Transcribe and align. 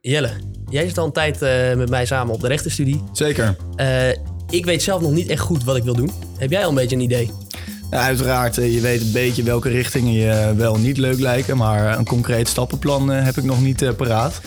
Jelle, 0.00 0.30
jij 0.70 0.88
zit 0.88 0.98
al 0.98 1.06
een 1.06 1.12
tijd 1.12 1.42
eh, 1.42 1.74
met 1.74 1.90
mij 1.90 2.06
samen 2.06 2.34
op 2.34 2.40
de 2.40 2.48
rechtenstudie. 2.48 3.02
Zeker. 3.12 3.56
Uh, 3.76 4.08
ik 4.50 4.64
weet 4.64 4.82
zelf 4.82 5.00
nog 5.02 5.10
niet 5.10 5.28
echt 5.28 5.40
goed 5.40 5.64
wat 5.64 5.76
ik 5.76 5.82
wil 5.82 5.94
doen. 5.94 6.10
Heb 6.38 6.50
jij 6.50 6.62
al 6.62 6.68
een 6.68 6.74
beetje 6.74 6.96
een 6.96 7.02
idee? 7.02 7.30
Ja, 7.90 8.00
uiteraard, 8.00 8.58
eh, 8.58 8.74
je 8.74 8.80
weet 8.80 9.00
een 9.00 9.12
beetje 9.12 9.42
welke 9.42 9.68
richtingen 9.68 10.12
je 10.12 10.54
wel 10.56 10.78
niet 10.78 10.96
leuk 10.96 11.18
lijken. 11.18 11.56
Maar 11.56 11.98
een 11.98 12.04
concreet 12.04 12.48
stappenplan 12.48 13.08
heb 13.08 13.36
ik 13.36 13.44
nog 13.44 13.60
niet 13.60 13.96
paraat. 13.96 14.40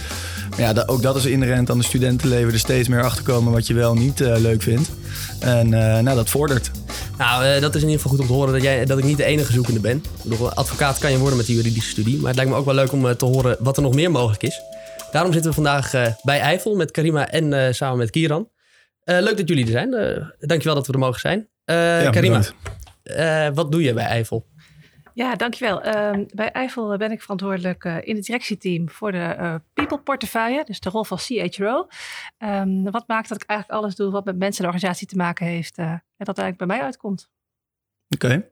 Maar 0.49 0.59
ja, 0.59 0.83
ook 0.85 1.01
dat 1.01 1.15
is 1.15 1.25
inherent 1.25 1.69
aan 1.69 1.77
de 1.77 1.83
studentenleven. 1.83 2.53
Er 2.53 2.59
steeds 2.59 2.87
meer 2.87 3.03
achterkomen 3.03 3.53
wat 3.53 3.67
je 3.67 3.73
wel 3.73 3.93
niet 3.93 4.19
leuk 4.19 4.61
vindt. 4.61 4.89
En 5.39 5.69
nou, 5.69 6.15
dat 6.15 6.29
vordert. 6.29 6.71
Nou, 7.17 7.59
dat 7.59 7.75
is 7.75 7.81
in 7.81 7.87
ieder 7.87 8.01
geval 8.01 8.11
goed 8.11 8.19
om 8.19 8.27
te 8.27 8.33
horen 8.33 8.53
dat, 8.53 8.61
jij, 8.61 8.85
dat 8.85 8.97
ik 8.97 9.03
niet 9.03 9.17
de 9.17 9.23
enige 9.23 9.51
zoekende 9.51 9.79
ben. 9.79 10.03
advocaat 10.53 10.97
kan 10.97 11.11
je 11.11 11.17
worden 11.17 11.37
met 11.37 11.45
die 11.45 11.55
juridische 11.55 11.89
studie. 11.89 12.17
Maar 12.17 12.27
het 12.27 12.35
lijkt 12.35 12.51
me 12.51 12.57
ook 12.57 12.65
wel 12.65 12.73
leuk 12.73 12.91
om 12.91 13.17
te 13.17 13.25
horen 13.25 13.57
wat 13.59 13.77
er 13.77 13.83
nog 13.83 13.93
meer 13.93 14.11
mogelijk 14.11 14.43
is. 14.43 14.61
Daarom 15.11 15.31
zitten 15.33 15.49
we 15.49 15.55
vandaag 15.55 15.93
uh, 15.93 16.07
bij 16.23 16.39
Eifel 16.39 16.75
met 16.75 16.91
Karima 16.91 17.29
en 17.29 17.51
uh, 17.51 17.71
samen 17.71 17.97
met 17.97 18.09
Kieran. 18.09 18.49
Uh, 19.05 19.19
leuk 19.19 19.37
dat 19.37 19.49
jullie 19.49 19.65
er 19.65 19.71
zijn. 19.71 19.89
dankjewel 20.39 20.75
dat 20.75 20.87
we 20.87 20.93
er 20.93 20.99
mogen 20.99 21.19
zijn. 21.19 21.49
Ja, 21.65 22.09
Karima, 22.09 22.43
wat 23.53 23.71
doe 23.71 23.83
je 23.83 23.93
bij 23.93 24.05
Eifel? 24.05 24.47
Ja, 25.13 25.35
dankjewel. 25.35 25.85
Uh, 25.85 26.25
bij 26.33 26.51
Eifel 26.51 26.97
ben 26.97 27.11
ik 27.11 27.21
verantwoordelijk 27.21 27.83
in 27.83 28.15
het 28.15 28.25
directieteam 28.25 28.89
voor 28.89 29.11
de 29.11 29.61
people 29.73 29.99
portefeuille, 29.99 30.63
dus 30.65 30.79
de 30.79 30.89
rol 30.89 31.03
van 31.03 31.17
CHRO. 31.17 31.77
Um, 31.77 31.87
ehm, 32.37 32.83
wat 32.83 33.07
maakt 33.07 33.29
dat 33.29 33.41
ik 33.41 33.49
eigenlijk 33.49 33.79
alles 33.79 33.95
doe 33.95 34.11
wat 34.11 34.25
met 34.25 34.37
mensen 34.37 34.63
en 34.63 34.69
organisatie 34.69 35.07
te 35.07 35.15
maken 35.15 35.45
heeft 35.45 35.77
en 35.77 36.03
dat 36.17 36.37
eigenlijk 36.37 36.57
bij 36.57 36.67
mij 36.67 36.81
uitkomt. 36.81 37.29
Oké. 38.09 38.47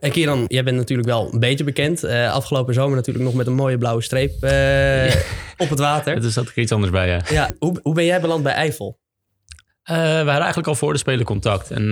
En 0.00 0.10
Kieran, 0.10 0.44
jij 0.48 0.64
bent 0.64 0.76
natuurlijk 0.76 1.08
wel 1.08 1.32
een 1.32 1.40
beetje 1.40 1.64
bekend. 1.64 2.04
Uh, 2.04 2.32
afgelopen 2.32 2.74
zomer 2.74 2.96
natuurlijk 2.96 3.24
nog 3.24 3.34
met 3.34 3.46
een 3.46 3.54
mooie 3.54 3.78
blauwe 3.78 4.02
streep 4.02 4.44
uh, 4.44 5.14
op 5.58 5.68
het 5.68 5.78
water. 5.78 6.16
Er 6.24 6.30
zat 6.30 6.52
iets 6.54 6.72
anders 6.72 6.92
bij, 6.92 7.08
ja. 7.08 7.20
ja 7.28 7.50
hoe, 7.58 7.78
hoe 7.82 7.94
ben 7.94 8.04
jij 8.04 8.20
beland 8.20 8.42
bij 8.42 8.52
Eifel? 8.52 8.98
Uh, 9.90 9.96
we 9.96 10.00
hadden 10.02 10.34
eigenlijk 10.34 10.66
al 10.66 10.74
voor 10.74 10.92
de 10.92 10.98
Spelen 10.98 11.24
contact. 11.24 11.70
En 11.70 11.88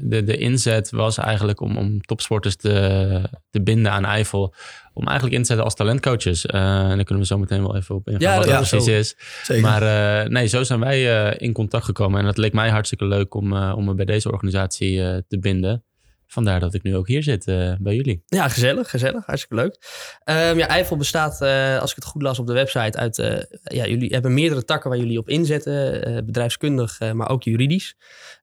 de, 0.00 0.24
de 0.24 0.36
inzet 0.36 0.90
was 0.90 1.18
eigenlijk 1.18 1.60
om, 1.60 1.76
om 1.76 2.00
topsporters 2.00 2.56
te, 2.56 3.20
te 3.50 3.62
binden 3.62 3.92
aan 3.92 4.04
Eifel. 4.04 4.54
Om 4.92 5.04
eigenlijk 5.04 5.36
in 5.36 5.40
te 5.40 5.46
zetten 5.46 5.64
als 5.64 5.74
talentcoaches. 5.74 6.46
en 6.46 6.60
daar 6.96 7.04
kunnen 7.04 7.18
we 7.18 7.26
zo 7.26 7.38
meteen 7.38 7.62
wel 7.62 7.76
even 7.76 7.94
op 7.94 8.06
ingaan 8.08 8.20
ja, 8.20 8.36
wat 8.36 8.44
dat 8.46 8.52
ja, 8.52 8.58
precies 8.58 8.86
is. 8.86 9.16
Zeker. 9.42 9.62
Maar 9.62 10.30
nee, 10.30 10.46
zo 10.46 10.62
zijn 10.62 10.80
wij 10.80 11.32
in 11.36 11.52
contact 11.52 11.84
gekomen. 11.84 12.20
En 12.20 12.26
dat 12.26 12.38
leek 12.38 12.52
mij 12.52 12.70
hartstikke 12.70 13.04
leuk 13.04 13.34
om, 13.34 13.52
om 13.52 13.84
me 13.84 13.94
bij 13.94 14.04
deze 14.04 14.32
organisatie 14.32 15.24
te 15.28 15.38
binden. 15.38 15.84
Vandaar 16.26 16.60
dat 16.60 16.74
ik 16.74 16.82
nu 16.82 16.96
ook 16.96 17.08
hier 17.08 17.22
zit 17.22 17.46
uh, 17.46 17.72
bij 17.78 17.94
jullie. 17.94 18.22
Ja, 18.26 18.48
gezellig, 18.48 18.90
gezellig. 18.90 19.26
Hartstikke 19.26 19.54
leuk. 19.54 19.78
Um, 20.24 20.58
ja, 20.58 20.68
Eifel 20.68 20.96
bestaat, 20.96 21.42
uh, 21.42 21.78
als 21.78 21.90
ik 21.90 21.96
het 21.96 22.04
goed 22.04 22.22
las 22.22 22.38
op 22.38 22.46
de 22.46 22.52
website, 22.52 22.98
uit... 22.98 23.18
Uh, 23.18 23.38
ja, 23.62 23.86
jullie 23.86 24.12
hebben 24.12 24.34
meerdere 24.34 24.64
takken 24.64 24.90
waar 24.90 24.98
jullie 24.98 25.18
op 25.18 25.28
inzetten. 25.28 26.24
bedrijfskundig, 26.26 27.12
maar 27.12 27.28
ook 27.28 27.42
juridisch. 27.42 27.96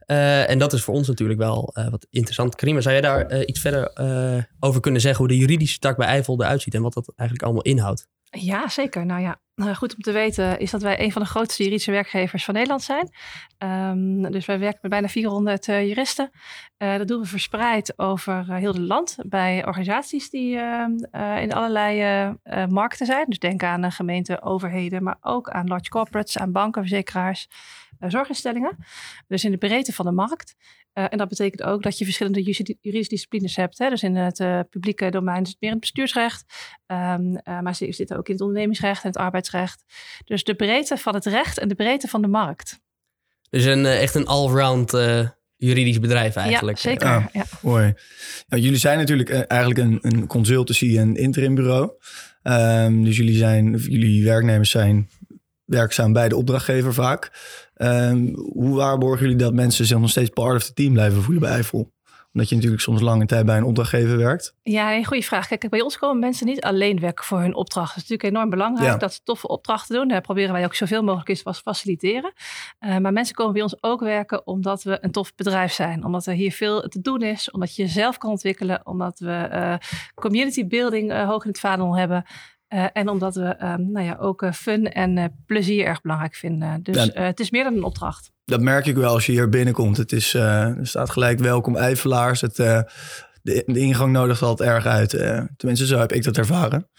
en 0.06 0.60
dat 0.60 0.74
is 0.74 0.84
voor 0.84 0.94
ons 0.94 1.08
natuurlijk 1.08 1.40
wel 1.40 1.74
wat 1.90 2.08
interessant. 2.10 2.56
Karima, 2.56 2.82
zou 2.82 2.94
jij 2.94 3.04
daar 3.04 3.44
iets 3.44 3.60
verder 3.60 3.92
over 4.60 4.82
kunnen 4.82 5.02
zeggen... 5.02 5.20
hoe 5.20 5.34
de 5.34 5.40
juridische 5.40 5.80
tak 5.80 5.98
bij 5.98 6.08
Eifel 6.08 6.42
eruit 6.42 6.62
ziet 6.62 6.74
en 6.74 6.82
wat 6.82 6.94
dat 6.94 7.14
eigenlijk 7.16 7.48
allemaal 7.48 7.74
inhoudt? 7.74 8.08
Ja, 8.40 8.70
zeker. 8.70 9.06
Nou 9.06 9.22
ja, 9.22 9.40
nou, 9.56 9.76
goed 9.76 9.96
om 9.96 10.02
te 10.02 10.12
weten 10.12 10.60
is 10.60 10.72
dat 10.72 10.82
wij 10.82 11.00
een 11.00 11.12
van 11.12 11.22
de 11.22 11.28
grootste 11.28 11.64
juridische 11.64 11.92
werkgevers 11.92 12.46
van 12.46 12.54
Nederland 12.54 12.82
zijn. 12.82 13.10
Um, 13.58 14.32
dus 14.32 14.46
wij 14.46 14.60
werken 14.60 14.80
met 14.82 14.92
bijna 14.92 15.08
400 15.08 15.68
uh, 15.68 15.88
juristen. 15.88 16.32
Uh, 16.78 16.98
dat 16.98 17.08
doen 17.08 17.22
we 17.22 17.28
verspreid 17.28 18.00
over 18.00 18.46
uh, 18.50 18.56
heel 18.56 18.74
het 18.74 18.82
land 18.82 19.18
bij 19.26 19.66
organisaties 19.66 20.30
die 20.30 20.58
ehm, 20.58 20.92
in 21.42 21.54
allerlei 21.54 22.36
markten 22.70 23.06
zijn. 23.06 23.26
Dus 23.28 23.40
denk 23.40 23.64
aan 23.64 23.92
gemeenten, 23.92 24.42
overheden, 24.42 25.04
maar 25.04 25.18
ook 25.22 25.50
aan 25.50 25.68
large 25.68 25.90
corporates, 25.90 26.38
aan 26.38 26.52
banken, 26.52 26.82
verzekeraars, 26.82 27.48
zorginstellingen. 28.00 28.78
Dus 29.28 29.44
in 29.44 29.52
de 29.52 29.58
breedte 29.58 29.94
van 29.94 30.06
de 30.06 30.12
markt. 30.12 30.56
Uh, 30.94 31.06
en 31.10 31.18
dat 31.18 31.28
betekent 31.28 31.64
ook 31.64 31.84
dat 31.84 31.98
je 31.98 32.04
verschillende 32.04 32.42
juridische 32.42 33.10
disciplines 33.10 33.56
hebt. 33.56 33.78
Hè? 33.78 33.90
Dus 33.90 34.04
in 34.04 34.16
het 34.16 34.40
uh, 34.40 34.60
publieke 34.70 35.10
domein 35.12 35.42
is 35.42 35.50
het 35.50 35.58
meer 35.60 35.70
in 35.70 35.76
het 35.76 35.80
bestuursrecht. 35.80 36.46
Um, 36.88 37.32
uh, 37.44 37.60
maar 37.60 37.76
ze 37.76 37.92
zitten 37.92 38.18
ook 38.18 38.28
in 38.28 38.34
het 38.34 38.42
ondernemingsrecht 38.42 39.04
en 39.04 39.10
het 39.10 39.18
arbeidsrecht. 39.18 39.84
Dus 40.26 40.44
de 40.44 40.56
breedte 40.56 40.98
van 40.98 41.14
het 41.14 41.26
recht 41.26 41.58
en 41.58 41.68
de 41.68 41.76
breedte 41.76 42.08
van 42.08 42.22
de 42.22 42.28
markt. 42.28 42.80
Dus 43.50 43.66
een, 43.66 43.86
echt 43.86 44.16
een 44.16 44.26
allround 44.26 44.92
juridisch 45.56 46.00
bedrijf 46.00 46.36
eigenlijk. 46.36 46.78
Ja, 46.78 46.90
zeker. 46.90 47.08
Ja, 47.08 47.30
ja. 47.34 47.46
Mooi. 47.62 47.94
Ja, 48.48 48.58
jullie 48.58 48.78
zijn 48.78 48.98
natuurlijk 48.98 49.30
eigenlijk 49.30 49.80
een, 49.80 50.00
een 50.02 50.28
consultancy- 50.28 50.98
en 50.98 51.16
interimbureau. 51.16 51.92
Um, 52.44 53.04
dus 53.04 53.18
jullie, 53.18 53.36
zijn, 53.36 53.76
jullie 53.76 54.24
werknemers 54.24 54.70
zijn 54.70 55.10
werkzaam 55.66 56.14
bij 56.14 56.30
de 56.30 56.36
opdrachtgever 56.36 56.94
vaak. 56.94 57.32
Um, 57.76 58.36
hoe 58.36 58.76
waarborgen 58.76 59.22
jullie 59.22 59.44
dat 59.44 59.54
mensen 59.54 59.86
zich 59.86 60.00
nog 60.00 60.10
steeds 60.10 60.30
part 60.30 60.56
of 60.56 60.64
the 60.64 60.74
team 60.74 60.94
blijven 60.94 61.22
voelen 61.22 61.42
bij 61.42 61.52
Eiffel? 61.52 61.92
Omdat 62.34 62.50
je 62.50 62.56
natuurlijk 62.56 62.84
soms 62.84 63.02
lange 63.02 63.26
tijd 63.26 63.46
bij 63.46 63.58
een 63.58 63.64
opdrachtgever 63.64 64.18
werkt. 64.18 64.56
Ja, 64.64 64.94
een 64.96 65.06
goede 65.06 65.24
vraag. 65.24 65.48
Kijk, 65.48 65.70
bij 65.70 65.82
ons 65.82 65.98
komen 65.98 66.20
mensen 66.20 66.46
niet 66.46 66.62
alleen 66.62 67.00
werken 67.00 67.26
voor 67.26 67.40
hun 67.40 67.56
opdracht. 67.56 67.96
Dat 67.96 68.04
is 68.04 68.10
natuurlijk 68.10 68.36
enorm 68.36 68.50
belangrijk 68.50 69.00
dat 69.00 69.14
ze 69.14 69.20
toffe 69.24 69.48
opdrachten 69.48 69.96
doen. 69.96 70.08
Daar 70.08 70.22
proberen 70.22 70.54
wij 70.54 70.64
ook 70.64 70.76
zoveel 70.76 71.04
mogelijk 71.04 71.30
is 71.30 71.44
te 71.44 71.54
faciliteren. 71.54 72.34
Uh, 72.80 72.98
maar 72.98 73.14
mensen 73.14 73.36
komen 73.36 73.54
bij 73.54 73.62
ons 73.62 73.84
ook 73.84 74.00
werken 74.00 74.48
omdat 74.48 74.84
we 74.84 74.98
een 75.02 75.12
tof 75.12 75.36
bedrijf 75.36 75.74
zijn. 75.74 76.06
Omdat 76.06 76.26
er 76.26 76.34
hier 76.34 76.52
veel 76.52 76.82
te 76.82 77.02
doen 77.02 77.22
is. 77.22 77.52
Omdat 77.52 77.76
je 77.76 77.82
jezelf 77.82 78.18
kan 78.18 78.30
ontwikkelen. 78.30 78.86
Omdat 78.86 79.20
we 79.20 79.50
uh, 79.52 79.76
community 80.16 80.68
building 80.68 81.12
uh, 81.12 81.28
hoog 81.28 81.44
in 81.44 81.50
het 81.50 81.60
vaandel 81.60 81.98
hebben. 81.98 82.26
Uh, 82.74 82.86
en 82.94 83.10
omdat 83.10 83.36
we 83.36 83.56
um, 83.64 83.92
nou 83.92 84.06
ja, 84.06 84.16
ook 84.20 84.42
uh, 84.42 84.52
fun 84.52 84.92
en 84.92 85.18
uh, 85.18 85.26
plezier 85.46 85.86
erg 85.86 86.02
belangrijk 86.02 86.36
vinden. 86.36 86.84
Dus 86.84 87.04
ja, 87.04 87.22
het 87.22 87.40
is 87.40 87.52
meer 87.52 87.64
dan 87.64 87.74
een 87.76 87.84
opdracht. 87.84 88.32
Dat 88.46 88.62
merk 88.62 88.86
ik 88.86 88.96
wel 88.96 89.14
als 89.14 89.26
je 89.26 89.32
hier 89.32 89.50
binnenkomt. 89.50 89.98
Het 89.98 90.12
is, 90.12 90.34
er 90.34 90.78
staat 90.82 91.10
gelijk 91.10 91.40
welkom 91.40 91.76
Eifelaars. 91.76 92.42
Het, 92.42 92.56
de, 92.56 92.86
de, 93.42 93.80
ingang 93.80 94.12
nodigt 94.12 94.42
altijd 94.42 94.70
erg 94.70 94.86
uit. 94.86 95.10
tenminste, 95.58 95.86
zo 95.86 96.00
heb 96.00 96.12
ik 96.12 96.24
dat 96.24 96.38
ervaren. 96.38 96.90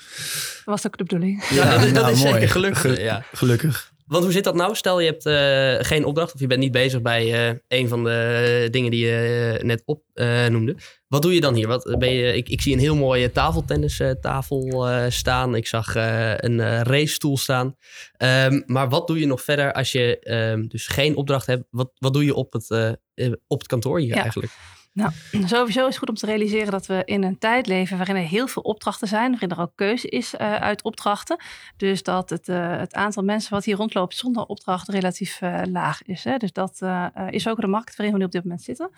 Was 0.65 0.87
ook 0.87 0.97
de 0.99 1.05
bedoeling. 1.05 1.45
Ja, 1.51 1.79
dat, 1.79 1.93
nou, 1.93 2.13
is 2.13 2.23
mooi. 2.23 2.33
zeker 2.33 2.49
gelukkig. 2.49 3.01
Ja. 3.01 3.25
Gelukkig. 3.33 3.93
Want 4.15 4.27
hoe 4.27 4.35
zit 4.35 4.45
dat 4.45 4.55
nou? 4.55 4.75
Stel 4.75 5.01
je 5.01 5.11
hebt 5.11 5.27
uh, 5.27 5.87
geen 5.91 6.05
opdracht 6.05 6.35
of 6.35 6.41
je 6.41 6.47
bent 6.47 6.61
niet 6.61 6.73
bezig 6.73 7.03
bij 7.03 7.51
uh, 7.51 7.59
een 7.69 7.89
van 7.89 8.05
de 8.05 8.69
dingen 8.71 8.91
die 8.91 9.07
je 9.07 9.59
net 9.63 9.83
opnoemde. 9.85 10.77
Wat 11.09 11.23
doe 11.23 11.35
je 11.35 11.41
dan 11.41 11.55
hier? 11.55 11.67
Wat, 11.67 11.97
ben 11.99 12.13
je, 12.13 12.37
ik, 12.37 12.49
ik 12.49 12.61
zie 12.61 12.73
een 12.73 12.79
heel 12.79 12.97
mooie 12.97 13.33
tafeltennistafel 13.33 14.89
staan. 15.09 15.55
Ik 15.55 15.67
zag 15.67 15.95
een 15.95 16.83
racestoel 16.83 17.39
staan. 17.39 17.77
Um, 18.19 18.63
maar 18.67 18.89
wat 18.89 19.07
doe 19.07 19.19
je 19.19 19.27
nog 19.27 19.43
verder 19.43 19.73
als 19.73 19.93
je 19.93 20.19
um, 20.53 20.69
dus 20.69 20.87
geen 20.87 21.17
opdracht 21.17 21.47
hebt? 21.47 21.65
Wat, 21.71 21.91
wat 21.99 22.13
doe 22.13 22.25
je 22.25 22.35
op 22.35 22.53
het, 22.53 22.97
op 23.47 23.59
het 23.59 23.69
kantoor 23.69 23.99
hier 23.99 24.15
ja. 24.15 24.23
eigenlijk? 24.23 24.53
Nou, 24.95 25.11
sowieso 25.47 25.81
is 25.81 25.87
het 25.87 25.97
goed 25.97 26.09
om 26.09 26.15
te 26.15 26.27
realiseren 26.27 26.71
dat 26.71 26.87
we 26.87 27.03
in 27.05 27.23
een 27.23 27.39
tijd 27.39 27.67
leven 27.67 27.97
waarin 27.97 28.17
er 28.17 28.23
heel 28.23 28.47
veel 28.47 28.63
opdrachten 28.63 29.09
zijn, 29.09 29.31
waarin 29.31 29.51
er 29.51 29.61
ook 29.61 29.73
keuze 29.75 30.09
is 30.09 30.35
uh, 30.35 30.55
uit 30.55 30.83
opdrachten. 30.83 31.37
Dus 31.77 32.03
dat 32.03 32.31
het, 32.31 32.49
uh, 32.49 32.77
het 32.79 32.95
aantal 32.95 33.23
mensen 33.23 33.53
wat 33.53 33.65
hier 33.65 33.77
rondloopt 33.77 34.17
zonder 34.17 34.45
opdracht 34.45 34.89
relatief 34.89 35.41
uh, 35.41 35.61
laag 35.65 36.03
is. 36.03 36.25
Hè. 36.25 36.37
Dus 36.37 36.53
dat 36.53 36.83
is 37.31 37.49
ook 37.49 37.61
de 37.61 37.67
markt 37.67 37.97
waarin 37.97 38.15
we 38.15 38.21
nu 38.21 38.27
op 38.27 38.33
dit 38.33 38.45
moment 38.45 38.63
zitten. 38.63 38.91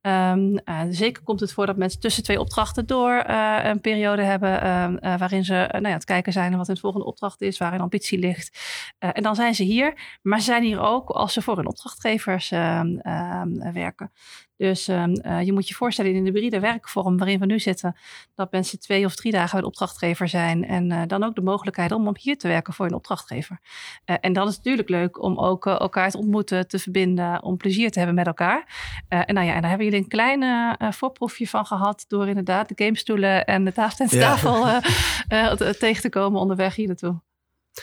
Um, 0.00 0.58
zeker 0.90 1.22
komt 1.22 1.40
het 1.40 1.52
voor 1.52 1.66
dat 1.66 1.76
mensen 1.76 2.00
tussen 2.00 2.22
twee 2.22 2.40
opdrachten 2.40 2.86
door 2.86 3.24
een 3.62 3.80
periode 3.80 4.22
hebben 4.22 4.68
um, 4.68 4.98
waarin 5.00 5.44
ze 5.44 5.68
nou 5.70 5.88
ja, 5.88 5.92
het 5.92 6.04
kijken 6.04 6.32
zijn 6.32 6.48
naar 6.48 6.58
wat 6.58 6.66
hun 6.66 6.76
volgende 6.76 7.06
opdracht 7.06 7.40
is, 7.40 7.58
waar 7.58 7.70
hun 7.70 7.80
ambitie 7.80 8.18
ligt. 8.18 8.58
en 8.98 9.22
dan 9.22 9.34
zijn 9.34 9.54
ze 9.54 9.62
hier, 9.62 10.18
maar 10.22 10.38
ze 10.38 10.44
zijn 10.44 10.62
hier 10.62 10.80
ook 10.80 11.10
als 11.10 11.32
ze 11.32 11.42
voor 11.42 11.56
hun 11.56 11.66
opdrachtgevers 11.66 12.50
ehm, 12.50 13.72
werken. 13.72 14.10
Dus 14.56 14.88
um, 14.88 15.12
uh, 15.22 15.42
je 15.42 15.52
moet 15.52 15.68
je 15.68 15.74
voorstellen 15.74 16.14
in 16.14 16.24
de 16.24 16.30
hybride 16.30 16.60
werkvorm 16.60 17.16
waarin 17.18 17.38
we 17.38 17.46
nu 17.46 17.58
zitten, 17.58 17.96
dat 18.34 18.52
mensen 18.52 18.80
twee 18.80 19.04
of 19.04 19.14
drie 19.14 19.32
dagen 19.32 19.50
bij 19.50 19.60
de 19.60 19.66
opdrachtgever 19.66 20.28
zijn. 20.28 20.64
En 20.64 20.90
uh, 20.90 21.02
dan 21.06 21.24
ook 21.24 21.34
de 21.34 21.42
mogelijkheid 21.42 21.92
om 21.92 22.08
op 22.08 22.18
hier 22.18 22.38
te 22.38 22.48
werken 22.48 22.74
voor 22.74 22.86
een 22.86 22.94
opdrachtgever. 22.94 23.60
Uh, 24.06 24.16
en 24.20 24.32
dan 24.32 24.48
is 24.48 24.54
het 24.54 24.64
natuurlijk 24.64 24.88
leuk 24.88 25.22
om 25.22 25.38
ook 25.38 25.66
elkaar 25.66 26.10
te 26.10 26.18
ontmoeten, 26.18 26.68
te 26.68 26.78
verbinden, 26.78 27.42
om 27.42 27.56
plezier 27.56 27.90
te 27.90 27.98
hebben 27.98 28.16
met 28.16 28.26
elkaar. 28.26 28.74
en 29.08 29.34
nou 29.34 29.46
ja, 29.46 29.54
en 29.54 29.60
daar 29.60 29.68
hebben 29.70 29.86
jullie 29.86 30.02
een 30.02 30.08
klein 30.08 30.44
voorproefje 30.92 31.48
van 31.48 31.66
gehad 31.66 32.04
door 32.08 32.28
inderdaad 32.28 32.68
de 32.68 32.84
gamestoelen 32.84 33.44
en 33.44 33.64
de 33.64 33.72
ja. 34.08 35.56
tegen 35.78 36.02
te 36.02 36.08
komen 36.08 36.40
onderweg 36.40 36.74
hier 36.74 36.86
naartoe. 36.86 37.20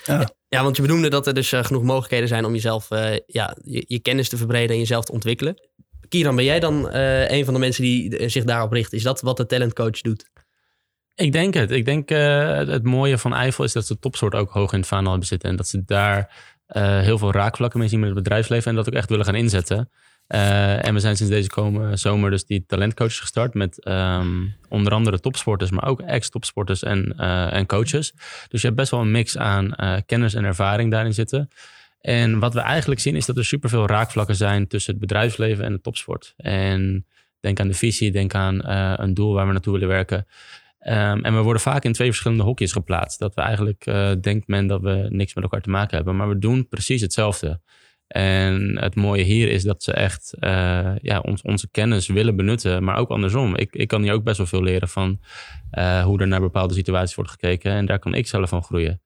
Ja. 0.06 0.30
ja, 0.48 0.64
want 0.64 0.76
je 0.76 0.82
benoemde 0.82 1.10
dat 1.10 1.28
er 1.28 1.34
dus 1.34 1.50
genoeg 1.50 1.84
mogelijkheden 1.84 2.28
zijn 2.28 2.46
om 2.46 2.54
jezelf, 2.54 2.88
ja, 3.26 3.58
je, 3.64 3.84
je 3.88 4.00
kennis 4.00 4.30
te 4.30 4.38
verbreden 4.38 4.70
en 4.70 4.78
jezelf 4.78 5.06
te 5.06 5.12
ontwikkelen. 5.12 5.56
Kieran, 6.14 6.36
ben 6.36 6.46
jij 6.46 6.60
dan 6.60 6.90
uh, 6.96 7.30
een 7.30 7.46
van 7.46 7.54
de 7.54 7.60
mensen 7.60 7.84
die 7.84 8.30
zich 8.30 8.44
daarop 8.44 8.72
richt? 8.72 8.94
Is 8.94 9.04
dat 9.04 9.22
wat 9.22 9.38
de 9.38 9.46
talentcoach 9.46 10.02
doet? 10.02 10.30
Ik 11.16 11.32
denk 11.32 11.54
het. 11.54 11.72
Ik 11.72 11.86
denk 11.86 12.12
uh, 12.12 12.58
het 12.58 12.84
mooie 12.84 13.18
van 13.18 13.34
Eiffel 13.34 13.64
is 13.64 13.74
dat 13.74 13.86
ze 13.86 14.00
topsoort 14.00 14.36
ook 14.36 14.52
hoog 14.52 14.74
in 14.74 14.80
het 14.80 14.88
vaandel 14.88 15.10
hebben 15.10 15.28
zitten. 15.28 15.50
En 15.50 15.56
dat 15.56 15.68
ze 15.68 15.84
daar 15.86 16.32
heel 17.02 17.18
veel 17.18 17.32
raakvlakken 17.32 17.80
mee 17.80 17.88
zien 17.88 18.00
met 18.00 18.10
het 18.10 18.18
bedrijfsleven. 18.18 18.70
En 18.70 18.76
dat 18.76 18.88
ook 18.88 18.94
echt 18.94 19.10
willen 19.10 19.26
gaan 19.26 19.36
inzetten. 19.36 19.90
En 20.28 20.94
we 20.94 21.00
zijn 21.00 21.18
sinds 21.18 21.32
deze 21.32 21.50
komen, 21.50 21.98
zomer 21.98 22.30
dus 22.30 22.46
die 22.46 22.66
talentcoaches 22.68 23.20
gestart 23.20 23.54
met 23.54 23.88
um, 23.88 24.56
onder 24.70 24.94
andere 24.94 25.20
topsporters, 25.20 25.72
maar 25.72 25.88
ook 25.88 26.02
ex-topsporters 26.02 26.84
en, 26.84 27.18
en 27.52 27.66
coaches. 27.66 28.14
Dus 28.48 28.62
je 28.62 28.68
hebt 28.68 28.80
best 28.80 28.92
wel 28.92 29.00
een 29.00 29.12
mix 29.12 29.38
aan 29.38 29.76
kennis 30.06 30.34
en 30.34 30.44
ervaring 30.44 30.92
daarin 30.92 31.14
zitten. 31.14 31.50
En 32.04 32.40
wat 32.40 32.54
we 32.54 32.60
eigenlijk 32.60 33.02
zien 33.02 33.16
is 33.16 33.26
dat 33.26 33.38
er 33.38 33.46
superveel 33.46 33.88
raakvlakken 33.88 34.36
zijn 34.36 34.68
tussen 34.68 34.92
het 34.92 35.02
bedrijfsleven 35.02 35.66
en 35.66 35.72
de 35.72 35.82
topsport. 35.82 36.34
En 36.38 37.06
denk 37.40 37.60
aan 37.60 37.68
de 37.68 37.74
visie, 37.74 38.12
denk 38.12 38.34
aan 38.36 38.68
een 39.00 39.14
doel 39.14 39.34
waar 39.34 39.46
we 39.46 39.52
naartoe 39.52 39.74
willen 39.74 39.88
werken. 39.88 40.18
Um, 40.88 41.24
en 41.24 41.36
we 41.36 41.42
worden 41.42 41.62
vaak 41.62 41.84
in 41.84 41.94
twee 41.94 42.08
verschillende 42.08 42.44
hokjes 42.44 42.72
geplaatst. 42.72 43.20
Dat 43.20 43.36
we 43.36 43.42
eigenlijk, 43.42 43.84
denkt 44.24 44.48
men 44.48 44.68
dat 44.68 44.82
we 44.82 45.08
niks 45.10 45.34
met 45.34 45.44
elkaar 45.44 45.62
te 45.62 45.70
maken 45.70 45.96
hebben. 45.96 46.16
Maar 46.16 46.30
we 46.30 46.38
doen 46.38 46.68
precies 46.68 47.02
hetzelfde. 47.02 47.62
En 48.08 48.78
het 48.80 48.96
mooie 48.96 49.24
hier 49.24 49.50
is 49.50 49.64
dat 49.64 49.84
ze 49.84 49.94
echt 49.94 50.34
uh, 50.40 50.92
ja, 51.02 51.20
ons, 51.20 51.42
onze 51.42 51.70
kennis 51.72 52.08
willen 52.08 52.36
benutten, 52.36 52.84
maar 52.84 52.96
ook 52.96 53.10
andersom. 53.10 53.56
Ik, 53.56 53.76
ik 53.76 53.88
kan 53.88 54.02
hier 54.02 54.14
ook 54.14 54.24
best 54.24 54.38
wel 54.38 54.46
veel 54.46 54.64
leren 54.64 54.88
van 54.88 55.20
uh, 55.72 56.04
hoe 56.04 56.20
er 56.20 56.28
naar 56.28 56.40
bepaalde 56.40 56.74
situaties 56.74 57.16
wordt 57.16 57.32
gekeken. 57.32 57.72
En 57.72 57.86
daar 57.86 58.00
kan 58.00 58.14
ik 58.14 58.28
zelf 58.28 58.50
van 58.50 58.64
groeien. 58.64 59.02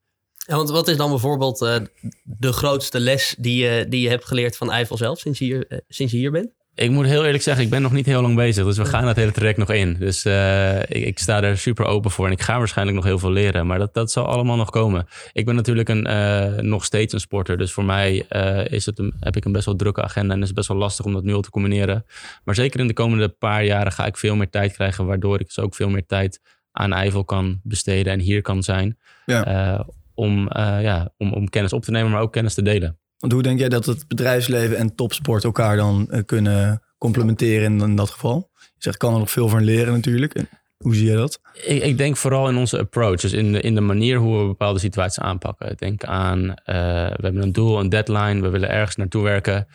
Ja, 0.47 0.55
want 0.55 0.69
wat 0.69 0.87
is 0.87 0.97
dan 0.97 1.09
bijvoorbeeld 1.09 1.61
uh, 1.61 1.75
de 2.23 2.51
grootste 2.51 2.99
les 2.99 3.35
die 3.37 3.63
je, 3.63 3.85
die 3.89 4.01
je 4.01 4.09
hebt 4.09 4.25
geleerd 4.25 4.57
van 4.57 4.71
Eiffel 4.71 4.97
zelf 4.97 5.19
sinds 5.19 5.39
je 5.39 5.45
hier, 5.45 5.81
sinds 5.87 6.11
je 6.13 6.19
hier 6.19 6.31
bent? 6.31 6.49
Ik 6.77 6.91
moet 6.91 7.05
heel 7.05 7.25
eerlijk 7.25 7.43
zeggen, 7.43 7.63
ik 7.63 7.69
ben 7.69 7.81
nog 7.81 7.91
niet 7.91 8.05
heel 8.05 8.21
lang 8.21 8.35
bezig. 8.35 8.65
Dus 8.65 8.77
we 8.77 8.85
gaan 8.85 9.07
het 9.07 9.15
hele 9.15 9.31
traject 9.31 9.57
nog 9.57 9.71
in. 9.71 9.95
Dus 9.99 10.25
uh, 10.25 10.79
ik, 10.79 10.87
ik, 10.87 11.19
sta 11.19 11.43
er 11.43 11.57
super 11.57 11.85
open 11.85 12.11
voor. 12.11 12.25
En 12.25 12.31
ik 12.31 12.41
ga 12.41 12.57
waarschijnlijk 12.57 12.97
nog 12.97 13.05
heel 13.05 13.19
veel 13.19 13.31
leren. 13.31 13.67
Maar 13.67 13.79
dat, 13.79 13.93
dat 13.93 14.11
zal 14.11 14.25
allemaal 14.25 14.55
nog 14.55 14.69
komen. 14.69 15.07
Ik 15.33 15.45
ben 15.45 15.55
natuurlijk 15.55 15.89
een, 15.89 16.07
uh, 16.07 16.61
nog 16.61 16.85
steeds 16.85 17.13
een 17.13 17.19
sporter. 17.19 17.57
Dus 17.57 17.71
voor 17.71 17.83
mij 17.83 18.25
uh, 18.29 18.71
is 18.71 18.85
het 18.85 18.99
een, 18.99 19.13
heb 19.19 19.35
ik 19.35 19.45
een 19.45 19.51
best 19.51 19.65
wel 19.65 19.75
drukke 19.75 20.03
agenda. 20.03 20.33
En 20.33 20.41
is 20.41 20.47
het 20.47 20.55
best 20.55 20.67
wel 20.67 20.77
lastig 20.77 21.05
om 21.05 21.13
dat 21.13 21.23
nu 21.23 21.33
al 21.33 21.41
te 21.41 21.49
combineren. 21.49 22.05
Maar 22.43 22.55
zeker 22.55 22.79
in 22.79 22.87
de 22.87 22.93
komende 22.93 23.29
paar 23.29 23.63
jaren 23.63 23.91
ga 23.91 24.05
ik 24.05 24.17
veel 24.17 24.35
meer 24.35 24.49
tijd 24.49 24.73
krijgen. 24.73 25.05
Waardoor 25.05 25.39
ik 25.39 25.45
dus 25.45 25.59
ook 25.59 25.75
veel 25.75 25.89
meer 25.89 26.05
tijd 26.05 26.41
aan 26.71 26.93
Eiffel 26.93 27.25
kan 27.25 27.59
besteden. 27.63 28.13
En 28.13 28.19
hier 28.19 28.41
kan 28.41 28.63
zijn. 28.63 28.97
Ja. 29.25 29.85
Om, 30.17 30.49
ja, 30.55 31.13
om, 31.17 31.33
om 31.33 31.49
kennis 31.49 31.73
op 31.73 31.83
te 31.83 31.91
nemen, 31.91 32.11
maar 32.11 32.21
ook 32.21 32.33
kennis 32.33 32.53
te 32.53 32.61
delen. 32.61 32.99
Want 33.17 33.33
hoe 33.33 33.41
denk 33.41 33.59
jij 33.59 33.69
dat 33.69 33.85
het 33.85 34.07
bedrijfsleven 34.07 34.77
en 34.77 34.95
topsport 34.95 35.43
elkaar 35.43 35.77
dan 35.77 36.07
uh, 36.09 36.19
kunnen 36.25 36.81
complementeren 36.97 37.81
in, 37.81 37.95
dat 37.95 38.09
geval? 38.09 38.49
Je 38.53 38.67
zegt, 38.77 38.97
kan 38.97 39.13
er 39.13 39.19
nog 39.19 39.31
veel 39.31 39.49
van 39.49 39.63
leren 39.63 39.93
natuurlijk. 39.93 40.33
Hoe 40.77 40.95
zie 40.95 41.09
je 41.09 41.15
dat? 41.15 41.39
Ik, 41.53 41.83
ik, 41.83 41.97
denk 41.97 42.17
vooral 42.17 42.49
in 42.49 42.55
onze 42.55 42.79
approach, 42.79 43.21
dus 43.21 43.33
in 43.33 43.51
de, 43.51 43.61
in 43.61 43.75
de 43.75 43.81
manier 43.81 44.17
hoe 44.17 44.39
we 44.39 44.47
bepaalde 44.47 44.79
situaties 44.79 45.23
aanpakken. 45.23 45.71
Ik 45.71 45.79
denk 45.79 46.03
aan, 46.03 46.39
uh, 46.41 46.53
we 46.65 47.19
hebben 47.21 47.41
een 47.41 47.51
doel, 47.51 47.79
een 47.79 47.89
deadline, 47.89 48.41
we 48.41 48.49
willen 48.49 48.69
ergens 48.69 48.95
naartoe 48.95 49.23
werken. 49.23 49.67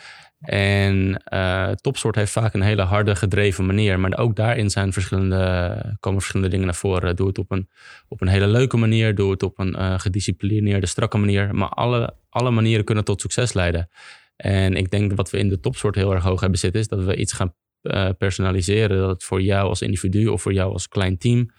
En 0.42 1.22
uh, 1.32 1.70
topsport 1.70 2.14
heeft 2.14 2.32
vaak 2.32 2.54
een 2.54 2.62
hele 2.62 2.82
harde, 2.82 3.16
gedreven 3.16 3.66
manier. 3.66 4.00
Maar 4.00 4.18
ook 4.18 4.36
daarin 4.36 4.70
zijn 4.70 4.92
verschillende, 4.92 5.96
komen 6.00 6.18
verschillende 6.18 6.50
dingen 6.50 6.66
naar 6.66 6.76
voren. 6.76 7.16
Doe 7.16 7.26
het 7.26 7.38
op 7.38 7.50
een, 7.50 7.68
op 8.08 8.20
een 8.20 8.28
hele 8.28 8.46
leuke 8.46 8.76
manier. 8.76 9.14
Doe 9.14 9.30
het 9.30 9.42
op 9.42 9.58
een 9.58 9.74
uh, 9.78 9.98
gedisciplineerde, 9.98 10.86
strakke 10.86 11.18
manier. 11.18 11.54
Maar 11.54 11.68
alle, 11.68 12.14
alle 12.28 12.50
manieren 12.50 12.84
kunnen 12.84 13.04
tot 13.04 13.20
succes 13.20 13.52
leiden. 13.52 13.88
En 14.36 14.76
ik 14.76 14.90
denk 14.90 15.08
dat 15.08 15.16
wat 15.16 15.30
we 15.30 15.38
in 15.38 15.48
de 15.48 15.60
topsport 15.60 15.94
heel 15.94 16.12
erg 16.12 16.22
hoog 16.22 16.40
hebben 16.40 16.58
zitten... 16.58 16.80
is 16.80 16.88
dat 16.88 17.04
we 17.04 17.16
iets 17.16 17.32
gaan 17.32 17.54
uh, 17.82 18.08
personaliseren. 18.18 18.98
Dat 18.98 19.08
het 19.08 19.24
voor 19.24 19.42
jou 19.42 19.68
als 19.68 19.82
individu 19.82 20.26
of 20.26 20.42
voor 20.42 20.52
jou 20.52 20.72
als 20.72 20.88
klein 20.88 21.18
team 21.18 21.50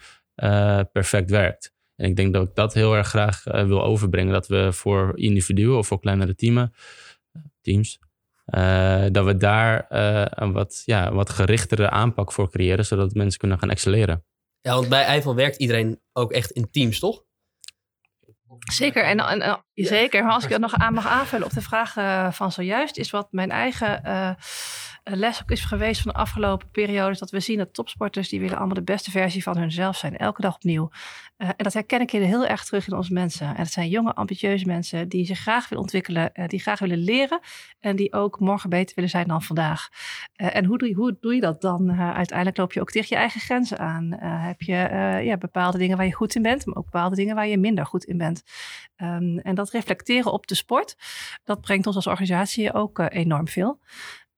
perfect 0.92 1.30
werkt. 1.30 1.74
En 1.96 2.10
ik 2.10 2.16
denk 2.16 2.34
dat 2.34 2.48
ik 2.48 2.56
dat 2.56 2.74
heel 2.74 2.96
erg 2.96 3.08
graag 3.08 3.44
wil 3.44 3.84
overbrengen. 3.84 4.34
Dat 4.34 4.48
we 4.48 4.72
voor 4.72 5.12
individuen 5.16 5.78
of 5.78 5.88
voor 5.88 6.00
kleinere 6.00 6.36
teamen, 6.36 6.74
teams 7.62 8.00
uh, 8.46 9.06
dat 9.12 9.26
we 9.26 9.38
daar 9.38 9.86
uh, 9.90 10.26
een 10.30 10.52
wat, 10.52 10.82
ja, 10.86 11.14
wat 11.14 11.30
gerichtere 11.30 11.90
aanpak 11.90 12.32
voor 12.32 12.50
creëren, 12.50 12.86
zodat 12.86 13.14
mensen 13.14 13.40
kunnen 13.40 13.60
gaan 13.60 13.70
excelleren. 13.70 14.26
Ja, 14.62 14.74
want 14.74 14.90
bij 14.90 15.04
Eiffel 15.04 15.36
werkt 15.36 15.58
iedereen 15.58 16.02
ook 16.14 16.32
echt 16.32 16.52
in 16.52 16.70
teams, 16.72 17.00
toch? 17.00 17.24
Zeker, 18.72 19.04
en, 19.04 19.20
en, 19.20 19.64
zeker. 19.74 20.24
Maar 20.24 20.34
als 20.34 20.44
ik 20.44 20.50
het 20.50 20.62
nog 20.62 20.74
aan 20.74 20.94
mag 20.94 21.08
aanvullen 21.08 21.46
op 21.46 21.54
de 21.54 21.62
vraag 21.62 21.96
uh, 21.96 22.32
van 22.32 22.52
zojuist, 22.52 22.98
is 22.98 23.10
wat 23.10 23.28
mijn 23.32 23.52
eigen 23.52 24.02
les 25.04 25.42
ook 25.42 25.52
is 25.52 25.66
geweest 25.66 26.02
van 26.02 26.12
de 26.12 26.18
afgelopen 26.18 26.70
periodes. 26.72 27.20
Dat 27.20 27.32
we 27.32 27.40
zien 27.40 27.58
dat 27.58 27.74
topsporters, 27.74 28.30
die 28.30 28.40
willen 28.40 28.58
allemaal 28.58 28.76
de 28.76 28.84
beste 28.84 29.12
versie 29.12 29.44
van 29.44 29.58
hunzelf 29.58 29.98
zijn. 29.98 30.18
Elke 30.18 30.42
dag 30.42 30.56
opnieuw. 30.56 30.90
Uh, 31.38 31.48
en 31.48 31.54
dat 31.58 31.74
herken 31.74 32.02
ik 32.02 32.12
heel 32.12 32.46
erg 32.46 32.66
terug 32.66 32.88
in 32.88 32.94
onze 32.94 33.14
mensen. 33.14 33.48
En 33.48 33.56
dat 33.56 33.72
zijn 33.72 33.90
jonge, 33.90 34.14
ambitieuze 34.14 34.66
mensen 34.66 35.10
die 35.10 35.26
zich 35.26 35.40
graag 35.40 35.70
willen 35.70 35.84
ontwikkelen. 35.84 36.32
Die 36.48 36.60
graag 36.60 36.80
willen 36.80 36.98
leren. 36.98 37.40
En 37.80 37.96
die 37.96 38.14
ook 38.14 38.40
morgen 38.40 38.70
beter 38.70 38.96
willen 38.96 39.10
zijn 39.10 39.28
dan 39.28 39.42
vandaag. 39.42 39.90
En 40.36 40.66
hoe 40.66 40.78
doe, 40.78 40.88
je, 40.88 40.96
hoe 40.96 41.18
doe 41.20 41.36
je 41.36 41.42
dat 41.42 41.62
dan? 41.62 41.92
uiteindelijk 41.92 42.58
loop 42.58 42.74
je 42.74 42.82
ook 42.82 42.92
tegen 42.92 43.08
je 43.10 43.16
eigen 43.16 43.42
grenzen 43.42 43.80
aan. 43.80 44.12
heb 44.22 44.62
je 44.62 44.74
ja, 45.24 45.38
bepaalde 45.38 45.78
dingen 45.78 45.98
waar 45.98 46.06
je 46.06 46.14
goed 46.14 46.36
in 46.36 46.42
bent. 46.42 46.66
Maar 46.66 46.76
ook 46.76 46.84
bepaalde 46.92 47.16
dingen 47.16 47.36
waar 47.36 47.48
je 47.48 47.58
minder 47.58 47.86
goed 47.86 48.04
in 48.04 48.18
bent. 48.18 48.44
Um, 48.98 49.40
en 49.40 49.56
dat 49.56 49.63
reflecteren 49.72 50.32
op 50.32 50.48
de 50.48 50.56
sport. 50.56 50.96
Dat 51.44 51.62
brengt 51.62 51.88
ons 51.88 51.96
als 51.96 52.08
organisatie 52.08 52.74
ook 52.74 53.00
enorm 53.00 53.48
veel. 53.48 53.80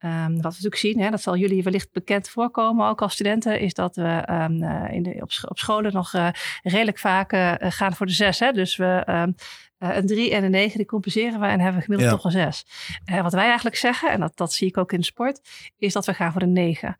Um, 0.05 0.33
wat 0.33 0.41
we 0.41 0.41
natuurlijk 0.41 0.75
zien, 0.75 0.99
hè, 0.99 1.09
dat 1.09 1.21
zal 1.21 1.35
jullie 1.35 1.63
wellicht 1.63 1.91
bekend 1.91 2.29
voorkomen, 2.29 2.87
ook 2.87 3.01
als 3.01 3.13
studenten, 3.13 3.59
is 3.59 3.73
dat 3.73 3.95
we 3.95 4.23
um, 4.29 4.63
uh, 4.63 4.91
in 4.91 5.03
de, 5.03 5.13
op, 5.19 5.31
op, 5.47 5.57
scholen 5.57 5.93
nog 5.93 6.13
uh, 6.13 6.29
redelijk 6.63 6.99
vaak 6.99 7.33
uh, 7.33 7.53
gaan 7.59 7.95
voor 7.95 8.05
de 8.05 8.11
zes. 8.11 8.39
Hè? 8.39 8.51
Dus 8.51 8.75
we 8.75 9.03
um, 9.09 9.35
een 9.77 10.05
drie 10.05 10.31
en 10.31 10.43
een 10.43 10.51
negen, 10.51 10.77
die 10.77 10.85
compenseren 10.85 11.39
we 11.39 11.45
en 11.45 11.59
hebben 11.59 11.79
we 11.79 11.85
gemiddeld 11.85 12.11
ja. 12.11 12.15
toch 12.15 12.25
een 12.25 12.39
zes. 12.39 12.65
wat 13.21 13.33
wij 13.33 13.45
eigenlijk 13.45 13.75
zeggen, 13.75 14.11
en 14.11 14.19
dat, 14.19 14.37
dat 14.37 14.53
zie 14.53 14.67
ik 14.67 14.77
ook 14.77 14.91
in 14.91 14.99
de 14.99 15.05
sport, 15.05 15.41
is 15.77 15.93
dat 15.93 16.05
we 16.05 16.13
gaan 16.13 16.31
voor 16.31 16.41
de 16.41 16.47
negen. 16.47 16.99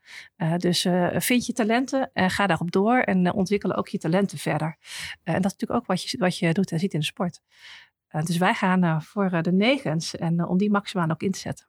dus 0.57 0.87
vind 1.13 1.45
je 1.45 1.53
talenten 1.53 2.09
en 2.13 2.29
ga 2.29 2.47
daarop 2.47 2.71
door 2.71 2.99
en 2.99 3.33
ontwikkel 3.33 3.75
ook 3.75 3.87
je 3.87 3.97
talenten 3.97 4.37
verder. 4.37 4.77
en 5.23 5.41
dat 5.41 5.45
is 5.45 5.51
natuurlijk 5.51 5.79
ook 5.79 5.85
wat 5.85 6.03
je, 6.03 6.17
wat 6.17 6.37
je 6.37 6.53
doet 6.53 6.71
en 6.71 6.79
ziet 6.79 6.93
in 6.93 6.99
de 6.99 7.05
sport. 7.05 7.41
Dus 8.23 8.37
wij 8.37 8.53
gaan 8.53 9.01
voor 9.01 9.41
de 9.41 9.51
negens 9.51 10.15
en 10.15 10.47
om 10.47 10.57
die 10.57 10.71
maximaal 10.71 11.09
ook 11.09 11.21
in 11.21 11.31
te 11.31 11.39
zetten. 11.39 11.67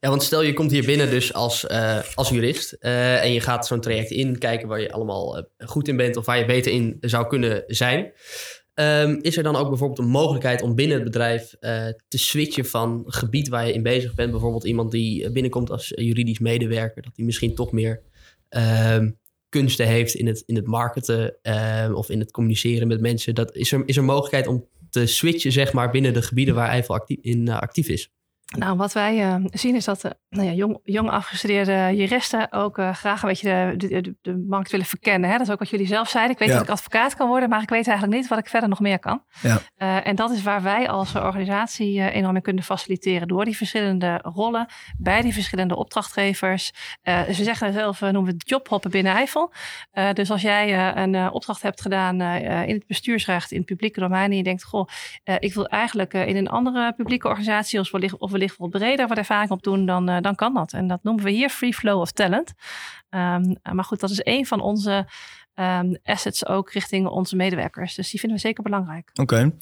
Ja, 0.00 0.08
want 0.08 0.22
stel 0.22 0.42
je 0.42 0.52
komt 0.52 0.70
hier 0.70 0.84
binnen 0.84 1.10
dus 1.10 1.34
als, 1.34 1.68
als 2.14 2.28
jurist 2.28 2.72
en 2.72 3.32
je 3.32 3.40
gaat 3.40 3.66
zo'n 3.66 3.80
traject 3.80 4.10
in, 4.10 4.38
kijken 4.38 4.68
waar 4.68 4.80
je 4.80 4.92
allemaal 4.92 5.46
goed 5.58 5.88
in 5.88 5.96
bent 5.96 6.16
of 6.16 6.26
waar 6.26 6.38
je 6.38 6.44
beter 6.44 6.72
in 6.72 6.96
zou 7.00 7.26
kunnen 7.26 7.64
zijn. 7.66 8.12
Um, 8.74 9.18
is 9.22 9.36
er 9.36 9.42
dan 9.42 9.56
ook 9.56 9.68
bijvoorbeeld 9.68 9.98
een 9.98 10.08
mogelijkheid 10.08 10.62
om 10.62 10.74
binnen 10.74 10.96
het 10.96 11.04
bedrijf 11.04 11.56
te 12.08 12.18
switchen 12.18 12.64
van 12.66 13.04
gebied 13.06 13.48
waar 13.48 13.66
je 13.66 13.72
in 13.72 13.82
bezig 13.82 14.14
bent? 14.14 14.30
Bijvoorbeeld 14.30 14.64
iemand 14.64 14.90
die 14.90 15.30
binnenkomt 15.30 15.70
als 15.70 15.92
juridisch 15.94 16.38
medewerker, 16.38 17.02
dat 17.02 17.14
die 17.14 17.24
misschien 17.24 17.54
toch 17.54 17.72
meer 17.72 18.02
um, 18.48 19.18
kunsten 19.50 19.86
heeft 19.86 20.14
in 20.14 20.26
het, 20.26 20.42
in 20.46 20.56
het 20.56 20.66
marketen 20.66 21.36
ehm, 21.42 21.92
of 21.92 22.10
in 22.10 22.20
het 22.20 22.30
communiceren 22.30 22.88
met 22.88 23.00
mensen. 23.00 23.34
Dat, 23.34 23.54
is, 23.54 23.72
er, 23.72 23.82
is 23.86 23.96
er 23.96 24.04
mogelijkheid 24.04 24.46
om 24.46 24.68
te 24.90 25.06
switchen 25.06 25.52
zeg 25.52 25.72
maar, 25.72 25.90
binnen 25.90 26.12
de 26.12 26.22
gebieden 26.22 26.54
waar 26.54 26.68
Eiffel 26.68 26.94
actief, 26.94 27.18
in 27.20 27.48
actief 27.48 27.88
is? 27.88 28.10
Nou, 28.58 28.76
wat 28.76 28.92
wij 28.92 29.16
uh, 29.16 29.34
zien 29.50 29.74
is 29.74 29.84
dat 29.84 30.04
uh, 30.04 30.10
nou 30.28 30.46
ja, 30.46 30.52
jong, 30.52 30.78
jong 30.84 31.10
afgestudeerde 31.10 31.96
juristen 31.96 32.52
ook 32.52 32.78
uh, 32.78 32.94
graag 32.94 33.22
een 33.22 33.28
beetje 33.28 33.74
de, 33.76 34.00
de, 34.00 34.14
de, 34.20 34.44
markt 34.48 34.70
willen 34.70 34.86
verkennen. 34.86 35.30
Hè? 35.30 35.36
Dat 35.36 35.46
is 35.46 35.52
ook 35.52 35.58
wat 35.58 35.68
jullie 35.68 35.86
zelf 35.86 36.08
zeiden. 36.08 36.32
Ik 36.32 36.38
weet 36.38 36.48
ja. 36.48 36.54
dat 36.54 36.62
ik 36.62 36.70
advocaat 36.70 37.16
kan 37.16 37.28
worden, 37.28 37.48
maar 37.48 37.62
ik 37.62 37.68
weet 37.68 37.86
eigenlijk 37.86 38.18
niet 38.20 38.28
wat 38.28 38.38
ik 38.38 38.48
verder 38.48 38.68
nog 38.68 38.80
meer 38.80 38.98
kan. 38.98 39.22
Ja. 39.42 40.02
en 40.02 40.14
dat 40.14 40.30
is 40.30 40.42
waar 40.42 40.62
wij 40.62 40.88
als 40.88 41.14
organisatie 41.14 42.10
enorm 42.10 42.36
in 42.36 42.42
kunnen 42.42 42.62
faciliteren. 42.62 43.28
Door 43.28 43.44
die 43.44 43.56
verschillende 43.56 44.18
rollen 44.22 44.66
bij 44.98 45.22
die 45.22 45.32
verschillende 45.32 45.76
opdrachtgevers. 45.76 46.72
ze 47.04 47.44
zeggen 47.44 47.72
zelf, 47.72 48.00
noemen 48.00 48.24
we 48.24 48.30
het 48.30 48.48
jobhoppen 48.48 48.90
binnen 48.90 49.12
Eiffel. 49.12 49.52
dus 50.12 50.30
als 50.30 50.42
jij 50.42 50.96
een 50.96 51.30
opdracht 51.30 51.62
hebt 51.62 51.80
gedaan 51.80 52.20
in 52.66 52.74
het 52.74 52.86
bestuursrecht, 52.86 53.50
in 53.50 53.56
het 53.56 53.66
publieke 53.66 54.00
domein. 54.00 54.30
En 54.30 54.36
je 54.36 54.42
denkt, 54.42 54.64
goh, 54.64 54.88
ik 55.38 55.54
wil 55.54 55.66
eigenlijk 55.66 56.14
in 56.14 56.36
een 56.36 56.48
andere 56.48 56.92
publieke 56.92 57.28
organisatie 57.28 57.80
of 57.80 57.90
wellicht, 57.90 58.18
of 58.18 58.30
wellicht 58.30 58.39
wat 58.48 58.70
breder 58.70 59.08
wat 59.08 59.18
ervaring 59.18 59.50
op 59.50 59.62
doen, 59.62 59.86
dan, 59.86 60.10
uh, 60.10 60.20
dan 60.20 60.34
kan 60.34 60.54
dat. 60.54 60.72
En 60.72 60.86
dat 60.86 61.02
noemen 61.02 61.24
we 61.24 61.30
hier 61.30 61.48
free 61.48 61.74
flow 61.74 62.00
of 62.00 62.12
talent. 62.12 62.52
Um, 63.10 63.56
maar 63.72 63.84
goed, 63.84 64.00
dat 64.00 64.10
is 64.10 64.20
een 64.22 64.46
van 64.46 64.60
onze 64.60 65.06
um, 65.54 65.98
assets 66.02 66.46
ook 66.46 66.72
richting 66.72 67.06
onze 67.06 67.36
medewerkers. 67.36 67.94
Dus 67.94 68.10
die 68.10 68.20
vinden 68.20 68.38
we 68.38 68.46
zeker 68.46 68.62
belangrijk. 68.62 69.10
Oké. 69.14 69.52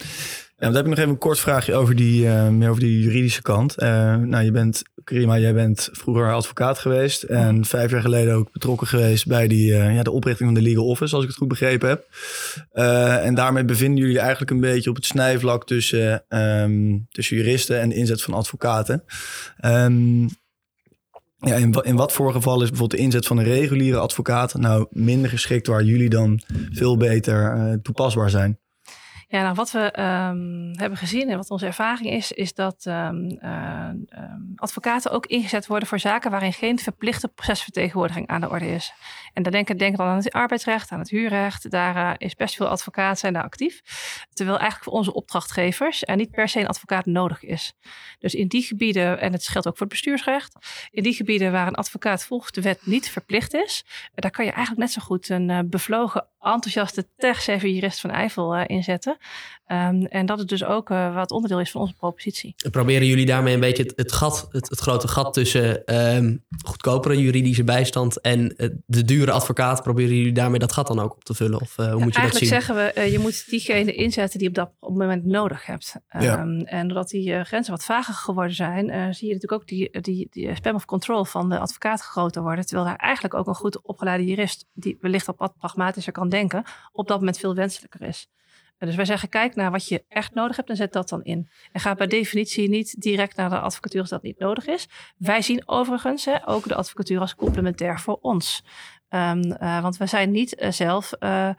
Dan 0.58 0.74
heb 0.74 0.84
ik 0.84 0.88
nog 0.88 0.98
even 0.98 1.10
een 1.10 1.18
kort 1.18 1.40
vraagje 1.40 1.74
over 1.74 1.96
die, 1.96 2.24
uh, 2.24 2.48
meer 2.48 2.68
over 2.68 2.80
die 2.80 3.00
juridische 3.00 3.42
kant. 3.42 3.82
Uh, 3.82 3.88
nou, 4.16 4.44
je 4.44 4.50
bent, 4.50 4.82
Karima, 5.04 5.38
jij 5.38 5.54
bent 5.54 5.88
vroeger 5.92 6.32
advocaat 6.32 6.78
geweest 6.78 7.22
en 7.22 7.64
vijf 7.64 7.90
jaar 7.90 8.00
geleden 8.00 8.34
ook 8.34 8.52
betrokken 8.52 8.86
geweest 8.86 9.26
bij 9.26 9.48
die, 9.48 9.70
uh, 9.70 9.94
ja, 9.94 10.02
de 10.02 10.10
oprichting 10.10 10.50
van 10.50 10.62
de 10.62 10.68
legal 10.68 10.86
office, 10.86 11.14
als 11.14 11.22
ik 11.22 11.28
het 11.28 11.38
goed 11.38 11.48
begrepen 11.48 11.88
heb. 11.88 12.06
en 13.22 13.34
daarmee 13.34 13.64
bevinden 13.64 14.04
jullie 14.04 14.18
eigenlijk 14.18 14.50
een 14.50 14.60
beetje 14.60 14.90
op 14.90 14.96
het 14.96 15.04
snijvlak 15.04 15.66
tussen, 15.66 16.24
um, 16.28 17.06
tussen 17.10 17.36
juristen 17.36 17.80
en 17.80 17.88
de 17.88 17.94
inzet 17.94 18.22
van 18.22 18.34
advocaten. 18.34 19.04
Um, 19.64 20.28
ja, 21.38 21.54
in, 21.54 21.72
in 21.82 21.96
wat 21.96 22.12
voor 22.12 22.32
geval 22.32 22.62
is 22.62 22.68
bijvoorbeeld 22.68 23.00
de 23.00 23.06
inzet 23.06 23.26
van 23.26 23.38
een 23.38 23.44
reguliere 23.44 23.98
advocaat 23.98 24.54
nou 24.54 24.86
minder 24.90 25.30
geschikt 25.30 25.66
waar 25.66 25.82
jullie 25.82 26.08
dan 26.08 26.40
veel 26.70 26.96
beter 26.96 27.78
toepasbaar 27.82 28.30
zijn? 28.30 28.58
Ja, 29.30 29.42
nou, 29.42 29.54
wat 29.54 29.70
we 29.70 29.90
ehm, 29.90 30.72
hebben 30.72 30.98
gezien 30.98 31.28
en 31.30 31.36
wat 31.36 31.50
onze 31.50 31.66
ervaring 31.66 32.10
is, 32.10 32.32
is 32.32 32.54
dat 32.54 32.86
eh, 32.86 33.08
ehm, 33.38 33.96
advocaten 34.56 35.10
ook 35.10 35.26
ingezet 35.26 35.66
worden 35.66 35.88
voor 35.88 35.98
zaken 35.98 36.30
waarin 36.30 36.52
geen 36.52 36.78
verplichte 36.78 37.28
procesvertegenwoordiging 37.28 38.28
aan 38.28 38.40
de 38.40 38.50
orde 38.50 38.74
is. 38.74 38.92
En 39.32 39.42
dan 39.42 39.52
denken, 39.52 39.76
denken 39.76 39.98
dan 39.98 40.06
aan 40.06 40.16
het 40.16 40.32
arbeidsrecht, 40.32 40.90
aan 40.90 40.98
het 40.98 41.10
huurrecht. 41.10 41.70
Daar 41.70 41.96
eh, 41.96 42.14
is 42.18 42.34
best 42.34 42.56
veel 42.56 42.68
advocaten 42.68 43.18
zijn 43.18 43.32
daar 43.32 43.42
actief. 43.42 43.80
Terwijl 44.32 44.58
eigenlijk 44.58 44.90
voor 44.90 44.98
onze 44.98 45.14
opdrachtgevers 45.14 46.02
er 46.04 46.16
niet 46.16 46.30
per 46.30 46.48
se 46.48 46.60
een 46.60 46.66
advocaat 46.66 47.06
nodig 47.06 47.42
is. 47.42 47.72
Dus 48.18 48.34
in 48.34 48.48
die 48.48 48.62
gebieden, 48.62 49.20
en 49.20 49.32
het 49.32 49.48
geldt 49.48 49.66
ook 49.66 49.76
voor 49.76 49.86
het 49.86 49.94
bestuursrecht, 49.94 50.54
in 50.90 51.02
die 51.02 51.12
gebieden 51.12 51.52
waar 51.52 51.66
een 51.66 51.74
advocaat 51.74 52.24
volgens 52.24 52.52
de 52.52 52.60
wet 52.60 52.86
niet 52.86 53.10
verplicht 53.10 53.54
is, 53.54 53.84
daar 54.14 54.30
kan 54.30 54.44
je 54.44 54.50
eigenlijk 54.50 54.80
net 54.80 54.92
zo 54.92 55.00
goed 55.00 55.28
een 55.28 55.48
uh, 55.48 55.58
bevlogen, 55.64 56.26
enthousiaste 56.40 57.08
tech-savvy 57.16 57.66
jurist 57.66 58.00
van 58.00 58.10
Eifel 58.10 58.56
inzetten. 58.56 59.16
Um, 59.66 60.06
en 60.06 60.26
dat 60.26 60.38
het 60.38 60.48
dus 60.48 60.64
ook 60.64 60.88
wat 60.88 61.30
onderdeel 61.30 61.60
is 61.60 61.70
van 61.70 61.80
onze 61.80 61.94
propositie. 61.94 62.54
En 62.64 62.70
proberen 62.70 63.06
jullie 63.06 63.26
daarmee 63.26 63.54
een 63.54 63.60
beetje 63.60 63.92
het, 63.96 64.12
gat, 64.12 64.48
het, 64.50 64.68
het, 64.68 64.78
grote 64.78 65.08
gat 65.08 65.34
tussen 65.34 65.94
um, 66.16 66.44
goedkopere 66.64 67.20
juridische 67.20 67.64
bijstand 67.64 68.20
en 68.20 68.54
de 68.86 69.04
dure 69.18 69.32
advocaat, 69.32 69.82
proberen 69.82 70.16
jullie 70.16 70.32
daarmee 70.32 70.58
dat 70.58 70.72
gat 70.72 70.86
dan 70.86 70.98
ook 70.98 71.12
op 71.12 71.24
te 71.24 71.34
vullen? 71.34 71.60
Of 71.60 71.76
hoe 71.76 71.84
ja, 71.84 71.92
moet 71.92 72.14
je 72.14 72.20
dat 72.20 72.34
zien? 72.36 72.50
Eigenlijk 72.50 72.92
zeggen 72.92 73.04
we, 73.04 73.10
je 73.10 73.18
moet 73.18 73.50
diegene 73.50 73.94
inzetten 73.94 74.38
die 74.38 74.48
op 74.48 74.54
dat 74.54 74.70
op 74.78 74.88
het 74.88 74.98
moment 74.98 75.24
nodig 75.24 75.66
hebt. 75.66 75.94
Ja. 76.18 76.40
Um, 76.40 76.60
en 76.60 76.88
doordat 76.88 77.08
die 77.08 77.44
grenzen 77.44 77.72
wat 77.72 77.84
vager 77.84 78.14
geworden 78.14 78.54
zijn, 78.54 79.14
zie 79.14 79.28
je 79.28 79.34
natuurlijk 79.34 79.62
ook 79.62 79.68
die, 79.68 80.00
die, 80.00 80.28
die 80.30 80.54
span 80.54 80.74
of 80.74 80.84
control 80.84 81.24
van 81.24 81.48
de 81.48 81.58
advocaat 81.58 82.00
groter 82.00 82.42
worden. 82.42 82.66
Terwijl 82.66 82.86
daar 82.86 82.96
eigenlijk 82.96 83.34
ook 83.34 83.46
een 83.46 83.54
goed 83.54 83.82
opgeleide 83.82 84.24
jurist, 84.24 84.66
die 84.72 84.98
wellicht 85.00 85.28
op 85.28 85.38
wat 85.38 85.56
pragmatischer 85.56 86.12
kan 86.12 86.28
denken, 86.28 86.64
op 86.92 87.08
dat 87.08 87.18
moment 87.18 87.38
veel 87.38 87.54
wenselijker 87.54 88.02
is. 88.02 88.28
Dus 88.78 88.94
wij 88.94 89.04
zeggen, 89.04 89.28
kijk 89.28 89.54
naar 89.54 89.70
wat 89.70 89.88
je 89.88 90.04
echt 90.08 90.34
nodig 90.34 90.56
hebt 90.56 90.70
en 90.70 90.76
zet 90.76 90.92
dat 90.92 91.08
dan 91.08 91.22
in. 91.22 91.48
En 91.72 91.80
ga 91.80 91.94
bij 91.94 92.06
definitie 92.06 92.68
niet 92.68 93.00
direct 93.00 93.36
naar 93.36 93.50
de 93.50 93.58
advocatuur 93.58 94.00
als 94.00 94.10
dat 94.10 94.22
niet 94.22 94.38
nodig 94.38 94.66
is. 94.66 94.88
Wij 95.16 95.42
zien 95.42 95.62
overigens 95.68 96.24
hè, 96.24 96.48
ook 96.48 96.68
de 96.68 96.74
advocatuur 96.74 97.20
als 97.20 97.34
complementair 97.34 98.00
voor 98.00 98.18
ons. 98.20 98.64
Um, 99.10 99.44
uh, 99.44 99.82
want 99.82 99.96
wij 99.96 100.06
zijn 100.06 100.30
niet 100.30 100.60
uh, 100.60 100.70
zelf 100.70 101.12
uh, 101.20 101.50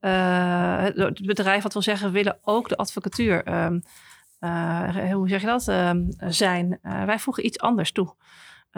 het 0.00 1.26
bedrijf 1.26 1.62
wat 1.62 1.72
wil 1.72 1.82
zeggen, 1.82 2.06
we 2.06 2.12
willen 2.12 2.38
ook 2.42 2.68
de 2.68 2.76
advocatuur. 2.76 3.64
Um, 3.64 3.82
hoe 5.12 5.28
zeg 5.28 5.40
je 5.40 5.46
dat? 5.46 5.66
Um, 5.66 6.08
zijn. 6.18 6.78
wij 6.82 7.18
voegen 7.18 7.46
iets 7.46 7.58
anders 7.58 7.92
toe. 7.92 8.14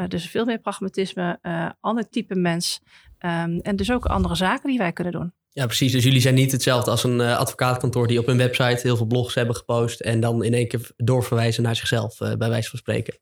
dus 0.09 0.31
veel 0.31 0.45
meer 0.45 0.59
pragmatisme, 0.59 1.39
ander 1.81 2.09
type 2.09 2.35
mens. 2.35 2.81
en 3.19 3.77
dus 3.77 3.93
ook 3.93 4.07
andere 4.07 4.35
zaken 4.35 4.69
die 4.69 4.79
wij 4.79 4.93
kunnen 4.93 5.13
doen. 5.13 5.33
Ja, 5.51 5.67
precies. 5.67 5.93
Dus 5.93 6.05
jullie 6.05 6.21
zijn 6.21 6.35
niet 6.35 6.53
hetzelfde 6.53 6.91
als 6.91 7.05
een 7.05 7.21
advocaatkantoor 7.21 8.07
die 8.07 8.19
op 8.19 8.27
hun 8.27 8.37
website 8.37 8.81
heel 8.83 8.97
veel 8.97 9.07
blogs 9.07 9.35
hebben 9.35 9.57
gepost 9.57 10.01
en 10.01 10.21
dan 10.21 10.45
in 10.45 10.55
één 10.55 10.69
keer 10.69 10.91
doorverwijzen 10.97 11.63
naar 11.63 11.77
zichzelf, 11.77 12.19
bij 12.19 12.49
wijze 12.49 12.71
van 12.71 12.79
spreken. 12.79 13.19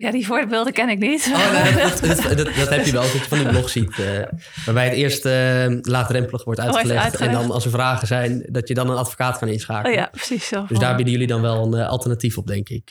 Ja, 0.00 0.10
die 0.10 0.26
voorbeelden 0.26 0.72
ken 0.72 0.88
ik 0.88 0.98
niet. 0.98 1.30
Oh, 1.32 1.62
nee, 1.64 1.74
dat, 1.74 2.00
dat, 2.00 2.36
dat, 2.36 2.54
dat, 2.56 2.68
heb 2.68 2.84
je 2.84 2.92
wel, 2.92 3.02
dat 3.02 3.12
je 3.12 3.18
van 3.18 3.38
die 3.38 3.48
blog 3.48 3.68
ziet. 3.68 3.98
Uh, 3.98 4.22
waarbij 4.64 4.84
het 4.84 4.94
eerst 4.94 5.24
laagdrempelig 5.90 6.44
wordt 6.44 6.60
uitgelegd, 6.60 7.02
uitgelegd. 7.02 7.32
En 7.32 7.40
dan 7.40 7.50
als 7.50 7.64
er 7.64 7.70
vragen 7.70 8.06
zijn, 8.06 8.46
dat 8.50 8.68
je 8.68 8.74
dan 8.74 8.90
een 8.90 8.96
advocaat 8.96 9.38
kan 9.38 9.48
inschakelen. 9.48 9.96
Oh 9.96 10.02
ja, 10.02 10.08
precies 10.12 10.48
zo. 10.48 10.66
Dus 10.66 10.78
daar 10.78 10.94
bieden 10.94 11.12
jullie 11.12 11.28
dan 11.28 11.42
wel 11.42 11.74
een 11.74 11.86
alternatief 11.86 12.38
op, 12.38 12.46
denk 12.46 12.68
ik. 12.68 12.90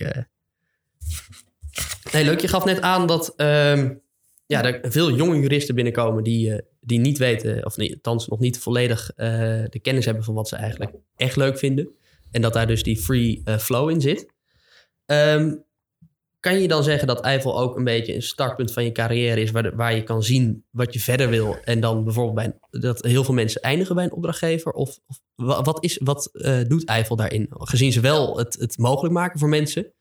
Nee, 2.12 2.24
leuk. 2.24 2.40
Je 2.40 2.48
gaf 2.48 2.66
net 2.66 2.82
aan 2.82 3.08
dat 3.08 3.34
um, 3.38 4.02
ja, 4.46 4.64
er 4.64 4.92
veel 4.92 5.16
jonge 5.16 5.40
juristen 5.40 5.76
binnenkomen 5.76 6.24
die 6.24 6.62
die 6.82 7.00
niet 7.00 7.18
weten, 7.18 7.66
of 7.66 7.78
nee, 7.78 7.94
althans 7.94 8.28
nog 8.28 8.40
niet 8.40 8.60
volledig 8.60 9.12
uh, 9.12 9.28
de 9.70 9.80
kennis 9.82 10.06
hebben 10.06 10.24
van 10.24 10.34
wat 10.34 10.48
ze 10.48 10.56
eigenlijk 10.56 10.92
echt 11.16 11.36
leuk 11.36 11.58
vinden. 11.58 11.90
En 12.32 12.42
dat 12.42 12.54
daar 12.54 12.68
dus 12.68 12.84
die 12.84 12.98
free 12.98 13.42
uh, 13.46 13.58
flow 13.58 13.90
in 13.90 14.02
zit. 14.02 14.34
Um, 15.06 15.68
kan 16.40 16.62
je 16.62 16.68
dan 16.68 16.84
zeggen 16.84 17.08
dat 17.08 17.22
Eiffel 17.22 17.60
ook 17.60 17.76
een 17.76 17.84
beetje 17.84 18.16
een 18.16 18.22
startpunt 18.22 18.74
van 18.74 18.84
je 18.84 18.92
carrière 18.92 19.42
is, 19.42 19.52
waar, 19.52 19.76
waar 19.76 19.96
je 19.96 20.04
kan 20.04 20.24
zien 20.24 20.66
wat 20.70 20.94
je 20.94 21.00
verder 21.00 21.30
wil 21.30 21.58
en 21.64 21.80
dan 21.80 22.04
bijvoorbeeld 22.04 22.36
bij 22.36 22.82
dat 22.82 23.04
heel 23.04 23.24
veel 23.24 23.34
mensen 23.34 23.62
eindigen 23.62 23.96
bij 23.96 24.04
een 24.04 24.14
opdrachtgever? 24.14 24.72
Of, 24.72 25.00
of 25.08 25.20
wat, 25.36 25.84
is, 25.84 26.00
wat 26.04 26.30
uh, 26.34 26.60
doet 26.68 26.86
Eiffel 26.86 27.16
daarin? 27.16 27.48
Gezien 27.50 27.92
ze 27.92 28.00
wel 28.00 28.38
het, 28.38 28.56
het 28.60 28.78
mogelijk 28.78 29.14
maken 29.14 29.40
voor 29.40 29.50
mensen, 29.50 29.94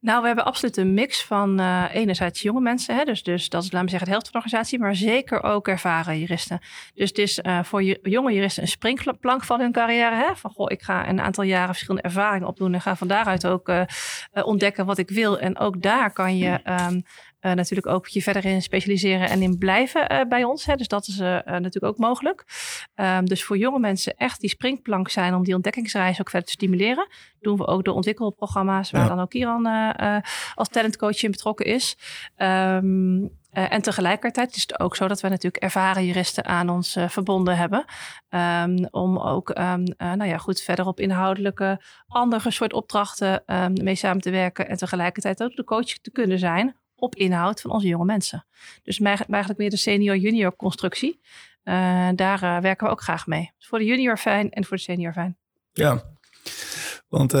nou, 0.00 0.20
we 0.20 0.26
hebben 0.26 0.44
absoluut 0.44 0.76
een 0.76 0.94
mix 0.94 1.24
van 1.24 1.60
uh, 1.60 1.84
enerzijds 1.92 2.42
jonge 2.42 2.60
mensen, 2.60 2.96
hè, 2.96 3.04
dus, 3.04 3.22
dus 3.22 3.48
dat 3.48 3.62
is, 3.62 3.72
laten 3.72 3.84
we 3.84 3.90
zeggen, 3.90 4.08
de 4.08 4.14
helft 4.14 4.30
van 4.30 4.40
de 4.40 4.46
organisatie, 4.46 4.78
maar 4.78 4.96
zeker 4.96 5.42
ook 5.42 5.68
ervaren 5.68 6.18
juristen. 6.18 6.58
Dus 6.94 7.08
het 7.08 7.18
is 7.18 7.38
uh, 7.38 7.62
voor 7.62 7.82
jonge 7.82 8.32
juristen 8.32 8.62
een 8.62 8.68
springplank 8.68 9.44
van 9.44 9.60
hun 9.60 9.72
carrière. 9.72 10.14
Hè, 10.14 10.36
van 10.36 10.50
goh, 10.50 10.70
ik 10.70 10.82
ga 10.82 11.08
een 11.08 11.20
aantal 11.20 11.44
jaren 11.44 11.68
verschillende 11.68 12.02
ervaringen 12.02 12.48
opdoen 12.48 12.74
en 12.74 12.80
ga 12.80 12.96
van 12.96 13.08
daaruit 13.08 13.46
ook 13.46 13.68
uh, 13.68 13.82
ontdekken 14.32 14.86
wat 14.86 14.98
ik 14.98 15.10
wil. 15.10 15.38
En 15.38 15.58
ook 15.58 15.82
daar 15.82 16.12
kan 16.12 16.36
je 16.36 16.60
um, 16.88 17.02
uh, 17.46 17.52
natuurlijk 17.52 17.86
ook 17.86 18.06
je 18.06 18.22
verder 18.22 18.44
in 18.44 18.62
specialiseren 18.62 19.28
en 19.28 19.42
in 19.42 19.58
blijven 19.58 20.12
uh, 20.12 20.20
bij 20.28 20.44
ons. 20.44 20.66
Hè. 20.66 20.74
Dus 20.74 20.88
dat 20.88 21.06
is 21.06 21.18
uh, 21.18 21.26
natuurlijk 21.44 21.84
ook 21.84 21.98
mogelijk. 21.98 22.44
Um, 22.94 23.26
dus 23.26 23.44
voor 23.44 23.58
jonge 23.58 23.78
mensen 23.78 24.16
echt 24.16 24.40
die 24.40 24.50
springplank 24.50 25.08
zijn 25.08 25.34
om 25.34 25.44
die 25.44 25.54
ontdekkingsreis 25.54 26.20
ook 26.20 26.30
verder 26.30 26.48
te 26.48 26.54
stimuleren. 26.54 27.08
Doen 27.40 27.56
we 27.56 27.66
ook 27.66 27.84
de 27.84 27.92
ontwikkelprogramma's 27.92 28.90
waar 28.90 29.02
ja. 29.02 29.08
dan 29.08 29.20
ook 29.20 29.30
Kieran 29.30 29.66
als 30.54 30.68
talentcoach 30.68 31.22
in 31.22 31.30
betrokken 31.30 31.66
is. 31.66 31.96
Um, 32.36 33.30
Uh, 33.56 33.72
en 33.72 33.82
tegelijkertijd 33.82 34.56
is 34.56 34.62
het 34.62 34.80
ook 34.80 34.96
zo 34.96 35.08
dat 35.08 35.20
we 35.20 35.28
natuurlijk 35.28 35.62
ervaren 35.62 36.04
juristen 36.04 36.44
aan 36.44 36.68
ons 36.68 36.96
uh, 36.96 37.08
verbonden 37.08 37.56
hebben. 37.56 37.84
Um, 38.28 38.88
om 38.90 39.18
ook 39.18 39.48
um, 39.48 39.62
uh, 39.62 40.12
nou 40.12 40.24
ja, 40.24 40.38
goed 40.38 40.60
verder 40.60 40.86
op 40.86 41.00
inhoudelijke 41.00 41.82
andere 42.06 42.50
soort 42.50 42.72
opdrachten 42.72 43.42
um, 43.46 43.72
mee 43.84 43.94
samen 43.94 44.20
te 44.20 44.30
werken. 44.30 44.68
En 44.68 44.76
tegelijkertijd 44.76 45.42
ook 45.42 45.56
de 45.56 45.64
coach 45.64 45.86
te 45.86 46.10
kunnen 46.10 46.38
zijn 46.38 46.76
op 47.06 47.14
inhoud 47.14 47.60
van 47.60 47.70
onze 47.70 47.86
jonge 47.86 48.04
mensen. 48.04 48.46
Dus 48.82 49.00
eigenlijk 49.00 49.56
meer 49.56 49.70
de 49.70 49.76
senior-junior 49.76 50.56
constructie. 50.56 51.20
Uh, 51.64 52.08
daar 52.14 52.42
uh, 52.42 52.58
werken 52.58 52.86
we 52.86 52.92
ook 52.92 53.02
graag 53.02 53.26
mee. 53.26 53.50
Voor 53.58 53.78
de 53.78 53.84
junior 53.84 54.16
fijn 54.16 54.50
en 54.50 54.64
voor 54.64 54.76
de 54.76 54.82
senior 54.82 55.12
fijn. 55.12 55.36
Ja, 55.72 56.02
want 57.08 57.34
uh, 57.34 57.40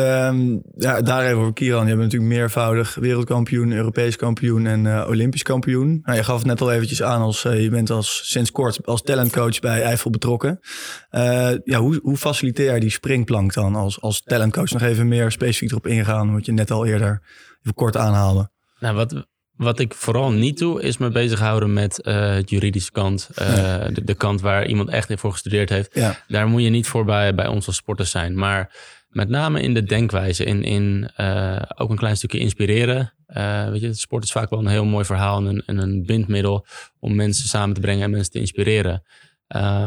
ja, 0.76 1.02
daar 1.02 1.24
even 1.24 1.38
over 1.38 1.52
Kieran. 1.52 1.86
Je 1.86 1.96
bent 1.96 2.02
natuurlijk 2.02 2.32
meervoudig 2.32 2.94
wereldkampioen, 2.94 3.72
Europees 3.72 4.16
kampioen 4.16 4.66
en 4.66 4.84
uh, 4.84 5.06
Olympisch 5.08 5.42
kampioen. 5.42 6.00
Nou, 6.02 6.16
je 6.16 6.24
gaf 6.24 6.38
het 6.38 6.46
net 6.46 6.60
al 6.60 6.72
eventjes 6.72 7.02
aan 7.02 7.20
als 7.20 7.42
je 7.42 7.68
bent 7.70 7.90
als, 7.90 8.20
sinds 8.24 8.50
kort 8.50 8.86
als 8.86 9.02
talentcoach 9.02 9.60
bij 9.60 9.82
Eiffel 9.82 10.10
betrokken. 10.10 10.60
ja, 11.64 11.78
hoe, 11.78 11.98
hoe 12.02 12.16
faciliteer 12.16 12.74
je 12.74 12.80
die 12.80 12.90
springplank 12.90 13.54
dan 13.54 13.74
als, 13.74 14.00
als 14.00 14.22
talentcoach? 14.22 14.70
Nog 14.70 14.82
even 14.82 15.08
meer 15.08 15.30
specifiek 15.30 15.70
erop 15.70 15.86
ingaan, 15.86 16.32
wat 16.32 16.46
je 16.46 16.52
net 16.52 16.70
al 16.70 16.86
eerder 16.86 17.22
even 17.62 17.74
kort 17.74 17.96
aanhaalde. 17.96 18.50
Nou, 18.78 18.94
wat, 18.94 19.26
wat 19.56 19.78
ik 19.78 19.94
vooral 19.94 20.32
niet 20.32 20.58
doe, 20.58 20.82
is 20.82 20.98
me 20.98 21.10
bezighouden 21.10 21.72
met 21.72 22.00
uh, 22.02 22.34
het 22.34 22.50
juridische 22.50 22.92
kant. 22.92 23.28
Uh, 23.38 23.56
ja. 23.56 23.88
de, 23.88 24.04
de, 24.04 24.14
kant 24.14 24.40
waar 24.40 24.66
iemand 24.66 24.88
echt 24.88 25.12
voor 25.14 25.32
gestudeerd 25.32 25.68
heeft. 25.68 25.94
Ja. 25.94 26.18
Daar 26.28 26.48
moet 26.48 26.62
je 26.62 26.68
niet 26.68 26.86
voor 26.86 27.04
bij, 27.04 27.34
bij 27.34 27.46
ons 27.46 27.66
als 27.66 27.76
sporters 27.76 28.10
zijn. 28.10 28.38
Maar 28.38 28.76
met 29.08 29.28
name 29.28 29.62
in 29.62 29.74
de 29.74 29.82
denkwijze. 29.82 30.44
In, 30.44 30.62
in 30.62 31.10
uh, 31.20 31.62
ook 31.76 31.90
een 31.90 31.96
klein 31.96 32.16
stukje 32.16 32.38
inspireren. 32.38 33.12
weet 33.70 33.80
je, 33.80 33.94
sport 33.94 34.24
is 34.24 34.32
vaak 34.32 34.50
wel 34.50 34.58
een 34.58 34.66
heel 34.66 34.84
mooi 34.84 35.04
verhaal. 35.04 35.38
En 35.38 35.46
een, 35.46 35.62
en 35.66 35.78
een 35.78 36.06
bindmiddel 36.06 36.66
om 36.98 37.14
mensen 37.14 37.48
samen 37.48 37.74
te 37.74 37.80
brengen 37.80 38.02
en 38.02 38.10
mensen 38.10 38.32
te 38.32 38.38
inspireren. 38.38 39.02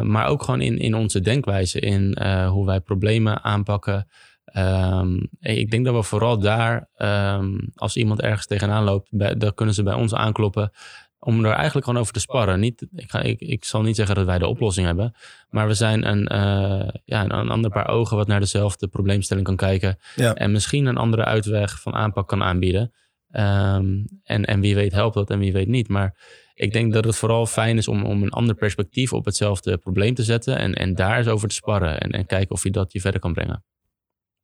maar 0.01 0.27
ook 0.27 0.43
gewoon 0.43 0.61
in, 0.61 0.77
in 0.77 0.95
onze 0.95 1.21
denkwijze. 1.21 1.79
In 1.79 2.21
hoe 2.47 2.65
wij 2.65 2.79
problemen 2.79 3.43
aanpakken. 3.43 4.07
Um, 4.53 5.29
ik 5.39 5.71
denk 5.71 5.85
dat 5.85 5.95
we 5.95 6.03
vooral 6.03 6.39
daar, 6.39 6.89
um, 6.97 7.69
als 7.75 7.97
iemand 7.97 8.21
ergens 8.21 8.45
tegenaan 8.45 8.83
loopt, 8.83 9.09
bij, 9.11 9.37
dan 9.37 9.53
kunnen 9.53 9.75
ze 9.75 9.83
bij 9.83 9.93
ons 9.93 10.13
aankloppen 10.13 10.71
om 11.19 11.45
er 11.45 11.51
eigenlijk 11.51 11.85
gewoon 11.85 12.01
over 12.01 12.13
te 12.13 12.19
sparren. 12.19 12.59
Niet, 12.59 12.87
ik, 12.95 13.11
ga, 13.11 13.21
ik, 13.21 13.39
ik 13.39 13.65
zal 13.65 13.81
niet 13.81 13.95
zeggen 13.95 14.15
dat 14.15 14.25
wij 14.25 14.37
de 14.37 14.47
oplossing 14.47 14.85
hebben, 14.85 15.15
maar 15.49 15.67
we 15.67 15.73
zijn 15.73 16.07
een, 16.07 16.21
uh, 16.33 16.87
ja, 17.05 17.23
een, 17.23 17.33
een, 17.33 17.49
ander 17.49 17.71
paar 17.71 17.87
ogen 17.87 18.17
wat 18.17 18.27
naar 18.27 18.39
dezelfde 18.39 18.87
probleemstelling 18.87 19.45
kan 19.45 19.55
kijken 19.55 19.97
ja. 20.15 20.33
en 20.33 20.51
misschien 20.51 20.85
een 20.85 20.97
andere 20.97 21.25
uitweg 21.25 21.81
van 21.81 21.93
aanpak 21.93 22.27
kan 22.27 22.43
aanbieden. 22.43 22.93
Um, 23.31 24.05
en, 24.23 24.45
en 24.45 24.59
wie 24.59 24.75
weet 24.75 24.91
helpt 24.91 25.15
dat 25.15 25.29
en 25.29 25.39
wie 25.39 25.53
weet 25.53 25.67
niet. 25.67 25.87
Maar 25.87 26.15
ik 26.53 26.73
denk 26.73 26.93
dat 26.93 27.05
het 27.05 27.15
vooral 27.15 27.45
fijn 27.45 27.77
is 27.77 27.87
om, 27.87 28.05
om 28.05 28.23
een 28.23 28.29
ander 28.29 28.55
perspectief 28.55 29.13
op 29.13 29.25
hetzelfde 29.25 29.77
probleem 29.77 30.13
te 30.13 30.23
zetten 30.23 30.57
en, 30.57 30.73
en 30.73 30.95
daar 30.95 31.17
eens 31.17 31.27
over 31.27 31.47
te 31.47 31.55
sparren 31.55 31.99
en, 31.99 32.11
en 32.11 32.25
kijken 32.25 32.55
of 32.55 32.63
je 32.63 32.71
dat 32.71 32.91
je 32.91 33.01
verder 33.01 33.21
kan 33.21 33.33
brengen. 33.33 33.63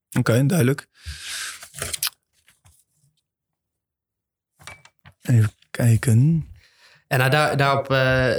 Oké, 0.10 0.20
okay, 0.20 0.46
duidelijk. 0.46 0.88
Even 5.22 5.52
kijken. 5.72 6.50
En 7.08 7.18
nou, 7.18 7.30
daar, 7.30 7.58
daarop, 7.58 7.92
uh, 7.92 8.36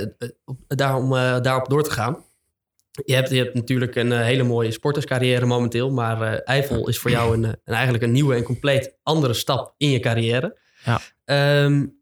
daarom, 0.67 1.13
uh, 1.13 1.41
daarop 1.41 1.69
door 1.69 1.83
te 1.83 1.91
gaan. 1.91 2.25
Je 3.05 3.15
hebt, 3.15 3.31
je 3.31 3.37
hebt 3.37 3.55
natuurlijk 3.55 3.95
een 3.95 4.11
uh, 4.11 4.21
hele 4.21 4.43
mooie 4.43 4.71
sporterscarrière 4.71 5.47
momenteel. 5.47 5.91
Maar 5.91 6.39
Eiffel 6.39 6.89
is 6.89 6.99
voor 6.99 7.11
jou 7.11 7.35
een, 7.35 7.45
een, 7.45 7.75
eigenlijk 7.75 8.05
een 8.05 8.13
nieuwe 8.13 8.35
en 8.35 8.43
compleet 8.43 8.99
andere 9.03 9.35
stap 9.35 9.75
in 9.77 9.91
je 9.91 10.01
carrière. 10.01 10.59
Ja. 10.85 11.01
Um, 11.65 12.01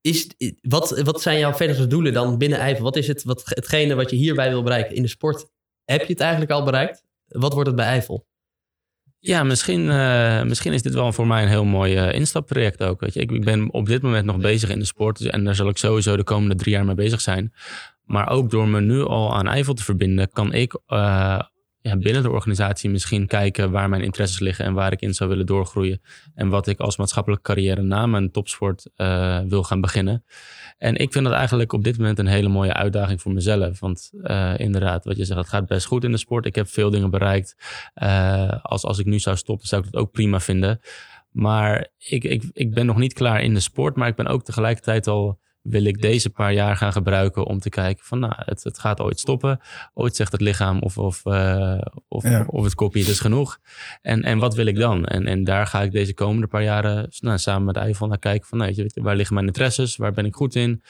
is, 0.00 0.30
wat, 0.60 1.00
wat 1.00 1.22
zijn 1.22 1.38
jouw 1.38 1.54
verdere 1.54 1.86
doelen 1.86 2.12
dan 2.12 2.38
binnen 2.38 2.58
Eiffel? 2.58 2.84
Wat 2.84 2.96
is 2.96 3.06
het, 3.06 3.22
wat, 3.22 3.42
hetgene 3.44 3.94
wat 3.94 4.10
je 4.10 4.16
hierbij 4.16 4.50
wil 4.50 4.62
bereiken 4.62 4.94
in 4.94 5.02
de 5.02 5.08
sport? 5.08 5.46
Heb 5.84 6.00
je 6.00 6.12
het 6.12 6.20
eigenlijk 6.20 6.50
al 6.50 6.64
bereikt? 6.64 7.04
Wat 7.32 7.52
wordt 7.52 7.66
het 7.66 7.76
bij 7.76 7.86
Eiffel? 7.86 8.26
Ja, 9.18 9.42
misschien, 9.42 9.80
uh, 9.80 10.42
misschien 10.42 10.72
is 10.72 10.82
dit 10.82 10.94
wel 10.94 11.12
voor 11.12 11.26
mij 11.26 11.42
een 11.42 11.48
heel 11.48 11.64
mooi 11.64 11.96
uh, 11.96 12.12
instapproject 12.12 12.82
ook. 12.82 13.00
Weet 13.00 13.14
je. 13.14 13.20
Ik, 13.20 13.44
ben 13.44 13.72
op 13.72 13.86
dit 13.86 14.02
moment 14.02 14.24
nog 14.24 14.36
bezig 14.36 14.70
in 14.70 14.78
de 14.78 14.84
sport. 14.84 15.18
Dus, 15.18 15.26
en 15.26 15.44
daar 15.44 15.54
zal 15.54 15.68
ik 15.68 15.78
sowieso 15.78 16.16
de 16.16 16.24
komende 16.24 16.54
drie 16.54 16.72
jaar 16.72 16.84
mee 16.84 16.94
bezig 16.94 17.20
zijn. 17.20 17.52
Maar 18.04 18.28
ook 18.28 18.50
door 18.50 18.68
me 18.68 18.80
nu 18.80 19.02
al 19.02 19.34
aan 19.34 19.48
Eiffel 19.48 19.74
te 19.74 19.84
verbinden, 19.84 20.30
kan 20.30 20.52
ik 20.52 20.80
uh, 20.88 21.40
ja, 21.82 21.96
binnen 21.96 22.22
de 22.22 22.30
organisatie 22.30 22.90
misschien 22.90 23.26
kijken 23.26 23.70
waar 23.70 23.88
mijn 23.88 24.02
interesses 24.02 24.38
liggen 24.38 24.64
en 24.64 24.72
waar 24.72 24.92
ik 24.92 25.00
in 25.00 25.14
zou 25.14 25.30
willen 25.30 25.46
doorgroeien. 25.46 26.00
En 26.34 26.48
wat 26.48 26.66
ik 26.66 26.80
als 26.80 26.96
maatschappelijke 26.96 27.44
carrière 27.44 27.82
na 27.82 28.06
mijn 28.06 28.30
topsport 28.30 28.90
uh, 28.96 29.40
wil 29.40 29.62
gaan 29.62 29.80
beginnen. 29.80 30.24
En 30.78 30.96
ik 30.96 31.12
vind 31.12 31.24
dat 31.24 31.34
eigenlijk 31.34 31.72
op 31.72 31.84
dit 31.84 31.98
moment 31.98 32.18
een 32.18 32.26
hele 32.26 32.48
mooie 32.48 32.72
uitdaging 32.72 33.20
voor 33.20 33.32
mezelf. 33.32 33.80
Want 33.80 34.10
uh, 34.14 34.54
inderdaad, 34.56 35.04
wat 35.04 35.16
je 35.16 35.24
zegt, 35.24 35.38
het 35.38 35.48
gaat 35.48 35.66
best 35.66 35.86
goed 35.86 36.04
in 36.04 36.12
de 36.12 36.18
sport. 36.18 36.46
Ik 36.46 36.54
heb 36.54 36.68
veel 36.68 36.90
dingen 36.90 37.10
bereikt. 37.10 37.56
Uh, 38.02 38.48
als, 38.62 38.84
als 38.84 38.98
ik 38.98 39.06
nu 39.06 39.18
zou 39.18 39.36
stoppen, 39.36 39.68
zou 39.68 39.84
ik 39.84 39.92
dat 39.92 40.02
ook 40.02 40.10
prima 40.10 40.40
vinden. 40.40 40.80
Maar 41.30 41.88
ik, 41.98 42.24
ik, 42.24 42.44
ik 42.52 42.74
ben 42.74 42.86
nog 42.86 42.96
niet 42.96 43.12
klaar 43.12 43.42
in 43.42 43.54
de 43.54 43.60
sport, 43.60 43.96
maar 43.96 44.08
ik 44.08 44.16
ben 44.16 44.26
ook 44.26 44.44
tegelijkertijd 44.44 45.06
al 45.06 45.40
wil 45.62 45.84
ik 45.84 46.00
deze 46.00 46.30
paar 46.30 46.52
jaar 46.52 46.76
gaan 46.76 46.92
gebruiken 46.92 47.46
om 47.46 47.58
te 47.58 47.68
kijken 47.68 48.04
van 48.04 48.18
nou, 48.18 48.32
het, 48.36 48.64
het 48.64 48.78
gaat 48.78 49.00
ooit 49.00 49.20
stoppen. 49.20 49.60
Ooit 49.94 50.16
zegt 50.16 50.32
het 50.32 50.40
lichaam 50.40 50.78
of, 50.78 50.98
of, 50.98 51.24
uh, 51.24 51.80
of, 52.08 52.22
ja. 52.22 52.44
of 52.46 52.64
het 52.64 52.74
kopje, 52.74 53.00
het 53.00 53.08
is 53.08 53.20
genoeg. 53.20 53.58
En, 54.02 54.22
en 54.22 54.38
wat 54.38 54.54
wil 54.54 54.66
ik 54.66 54.76
dan? 54.76 55.04
En, 55.04 55.26
en 55.26 55.44
daar 55.44 55.66
ga 55.66 55.82
ik 55.82 55.92
deze 55.92 56.14
komende 56.14 56.46
paar 56.46 56.62
jaren 56.62 57.08
nou, 57.18 57.38
samen 57.38 57.64
met 57.64 57.76
Eiffel 57.76 58.06
naar 58.06 58.18
kijken 58.18 58.48
van 58.48 58.58
nou, 58.58 58.74
weet 58.74 58.94
je, 58.94 59.02
waar 59.02 59.16
liggen 59.16 59.34
mijn 59.34 59.46
interesses? 59.46 59.96
Waar 59.96 60.12
ben 60.12 60.24
ik 60.24 60.34
goed 60.34 60.54
in? 60.54 60.82